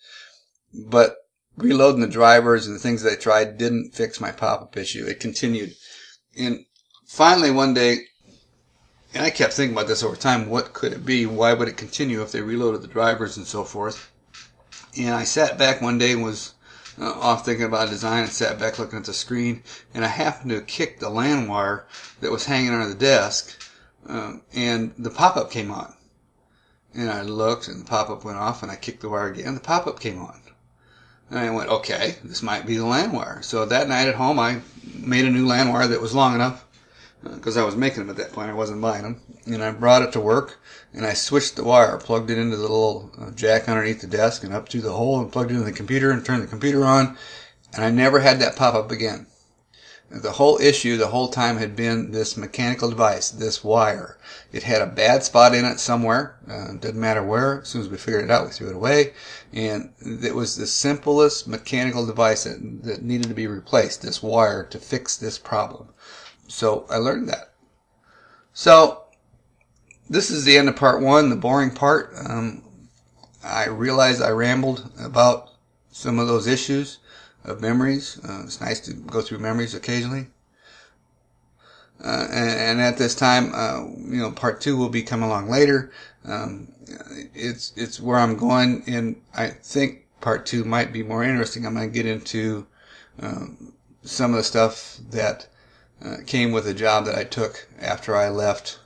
But 0.73 1.15
reloading 1.57 2.01
the 2.01 2.07
drivers 2.07 2.67
and 2.67 2.75
the 2.75 2.79
things 2.79 3.01
they 3.01 3.15
tried 3.15 3.57
didn't 3.57 3.95
fix 3.95 4.21
my 4.21 4.31
pop-up 4.31 4.77
issue. 4.77 5.05
It 5.05 5.19
continued. 5.19 5.73
And 6.37 6.65
finally 7.07 7.51
one 7.51 7.73
day, 7.73 7.97
and 9.13 9.23
I 9.23 9.29
kept 9.29 9.53
thinking 9.53 9.75
about 9.75 9.87
this 9.87 10.03
over 10.03 10.15
time, 10.15 10.49
what 10.49 10.73
could 10.73 10.93
it 10.93 11.05
be? 11.05 11.25
Why 11.25 11.53
would 11.53 11.67
it 11.67 11.77
continue 11.77 12.21
if 12.21 12.31
they 12.31 12.41
reloaded 12.41 12.81
the 12.81 12.87
drivers 12.87 13.37
and 13.37 13.45
so 13.45 13.63
forth? 13.63 14.11
And 14.97 15.13
I 15.13 15.23
sat 15.23 15.57
back 15.57 15.81
one 15.81 15.97
day 15.97 16.13
and 16.13 16.23
was 16.23 16.52
uh, 16.99 17.11
off 17.11 17.45
thinking 17.45 17.65
about 17.65 17.89
design 17.89 18.23
and 18.23 18.31
sat 18.31 18.59
back 18.59 18.79
looking 18.79 18.99
at 18.99 19.05
the 19.05 19.13
screen, 19.13 19.63
and 19.93 20.03
I 20.03 20.07
happened 20.07 20.51
to 20.51 20.61
kick 20.61 20.99
the 20.99 21.09
LAN 21.09 21.47
wire 21.47 21.85
that 22.21 22.31
was 22.31 22.45
hanging 22.45 22.73
under 22.73 22.89
the 22.89 22.95
desk, 22.95 23.61
um, 24.07 24.41
and 24.53 24.93
the 24.97 25.09
pop-up 25.09 25.51
came 25.51 25.71
on. 25.71 25.93
And 26.93 27.09
I 27.09 27.23
looked, 27.23 27.67
and 27.67 27.81
the 27.81 27.89
pop-up 27.89 28.23
went 28.23 28.37
off, 28.37 28.61
and 28.61 28.71
I 28.71 28.75
kicked 28.75 29.01
the 29.01 29.09
wire 29.09 29.27
again, 29.27 29.47
and 29.47 29.57
the 29.57 29.61
pop-up 29.61 29.99
came 29.99 30.19
on. 30.19 30.39
And 31.29 31.39
I 31.39 31.49
went, 31.49 31.69
okay, 31.69 32.17
this 32.23 32.43
might 32.43 32.67
be 32.67 32.77
the 32.77 32.85
LAN 32.85 33.11
wire. 33.11 33.41
So 33.41 33.65
that 33.65 33.87
night 33.87 34.07
at 34.07 34.15
home, 34.15 34.37
I 34.37 34.61
made 34.93 35.25
a 35.25 35.29
new 35.29 35.47
LAN 35.47 35.69
wire 35.69 35.87
that 35.87 36.01
was 36.01 36.13
long 36.13 36.35
enough 36.35 36.65
because 37.23 37.57
I 37.57 37.63
was 37.63 37.75
making 37.75 37.99
them 37.99 38.09
at 38.09 38.17
that 38.17 38.33
point. 38.33 38.49
I 38.49 38.53
wasn't 38.53 38.81
buying 38.81 39.03
them. 39.03 39.21
And 39.45 39.63
I 39.63 39.71
brought 39.71 40.01
it 40.01 40.11
to 40.13 40.19
work 40.19 40.59
and 40.93 41.05
I 41.05 41.13
switched 41.13 41.55
the 41.55 41.63
wire, 41.63 41.97
plugged 41.97 42.29
it 42.29 42.37
into 42.37 42.57
the 42.57 42.61
little 42.61 43.11
uh, 43.19 43.31
jack 43.31 43.67
underneath 43.67 44.01
the 44.01 44.07
desk 44.07 44.43
and 44.43 44.53
up 44.53 44.69
through 44.69 44.81
the 44.81 44.93
hole 44.93 45.19
and 45.19 45.31
plugged 45.31 45.51
it 45.51 45.55
into 45.55 45.65
the 45.65 45.71
computer 45.71 46.11
and 46.11 46.25
turned 46.25 46.43
the 46.43 46.47
computer 46.47 46.83
on. 46.85 47.17
And 47.73 47.83
I 47.83 47.89
never 47.89 48.19
had 48.19 48.39
that 48.39 48.55
pop 48.55 48.75
up 48.75 48.91
again. 48.91 49.27
The 50.11 50.33
whole 50.33 50.59
issue 50.61 50.95
the 50.95 51.07
whole 51.07 51.29
time 51.29 51.57
had 51.57 51.75
been 51.75 52.11
this 52.11 52.37
mechanical 52.37 52.89
device, 52.89 53.31
this 53.31 53.63
wire. 53.63 54.17
It 54.51 54.61
had 54.61 54.83
a 54.83 54.85
bad 54.85 55.23
spot 55.23 55.55
in 55.55 55.65
it 55.65 55.79
somewhere. 55.79 56.35
Uh, 56.47 56.73
didn't 56.73 57.01
matter 57.01 57.23
where. 57.23 57.61
As 57.61 57.69
soon 57.69 57.81
as 57.81 57.89
we 57.89 57.97
figured 57.97 58.25
it 58.25 58.29
out, 58.29 58.45
we 58.45 58.51
threw 58.51 58.69
it 58.69 58.75
away. 58.75 59.13
And 59.51 59.91
it 60.01 60.35
was 60.35 60.55
the 60.55 60.67
simplest 60.67 61.47
mechanical 61.47 62.05
device 62.05 62.43
that, 62.43 62.83
that 62.83 63.01
needed 63.01 63.27
to 63.29 63.33
be 63.33 63.47
replaced, 63.47 64.03
this 64.03 64.21
wire, 64.21 64.63
to 64.65 64.77
fix 64.77 65.17
this 65.17 65.39
problem. 65.39 65.89
So 66.47 66.85
I 66.89 66.97
learned 66.97 67.29
that. 67.29 67.53
So 68.53 69.03
this 70.09 70.29
is 70.29 70.45
the 70.45 70.57
end 70.57 70.69
of 70.69 70.75
part 70.75 71.01
one, 71.01 71.29
the 71.29 71.35
boring 71.35 71.71
part. 71.71 72.13
Um, 72.25 72.63
I 73.43 73.67
realized 73.67 74.21
I 74.21 74.29
rambled 74.29 74.91
about 74.99 75.49
some 75.91 76.19
of 76.19 76.27
those 76.27 76.47
issues 76.47 76.99
of 77.43 77.61
memories. 77.61 78.19
Uh, 78.27 78.43
it's 78.43 78.61
nice 78.61 78.79
to 78.81 78.93
go 78.93 79.21
through 79.21 79.39
memories 79.39 79.73
occasionally. 79.73 80.27
Uh, 82.03 82.27
and, 82.31 82.49
and, 82.49 82.81
at 82.81 82.97
this 82.97 83.15
time, 83.15 83.51
uh, 83.53 83.79
you 83.79 84.17
know, 84.17 84.31
part 84.31 84.59
two 84.59 84.75
will 84.75 84.89
be 84.89 85.03
coming 85.03 85.29
along 85.29 85.49
later. 85.49 85.91
Um, 86.25 86.73
it's 87.33 87.71
it's 87.77 87.99
where 87.99 88.17
I'm 88.17 88.35
going, 88.35 88.83
and 88.87 89.21
I 89.33 89.47
think 89.47 90.05
part 90.19 90.45
two 90.45 90.65
might 90.65 90.91
be 90.91 91.01
more 91.01 91.23
interesting. 91.23 91.65
I'm 91.65 91.75
going 91.75 91.87
to 91.87 91.93
get 91.93 92.05
into 92.05 92.67
um, 93.21 93.73
some 94.01 94.31
of 94.31 94.37
the 94.37 94.43
stuff 94.43 94.99
that 95.11 95.47
uh, 96.03 96.17
came 96.25 96.51
with 96.51 96.67
a 96.67 96.73
job 96.73 97.05
that 97.05 97.17
I 97.17 97.23
took 97.23 97.67
after 97.79 98.15
I 98.15 98.29
left 98.29 98.79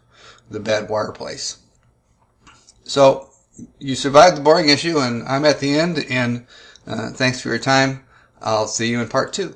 the 0.49 0.59
bad 0.59 0.89
wire 0.89 1.11
place. 1.11 1.57
So 2.83 3.29
you 3.79 3.95
survived 3.95 4.37
the 4.37 4.41
boring 4.41 4.69
issue, 4.69 4.99
and 4.99 5.27
I'm 5.27 5.45
at 5.45 5.59
the 5.59 5.77
end. 5.77 6.05
And 6.09 6.45
uh, 6.85 7.11
thanks 7.11 7.41
for 7.41 7.49
your 7.49 7.59
time. 7.59 8.05
I'll 8.41 8.67
see 8.67 8.89
you 8.89 9.01
in 9.01 9.09
part 9.09 9.33
two. 9.33 9.55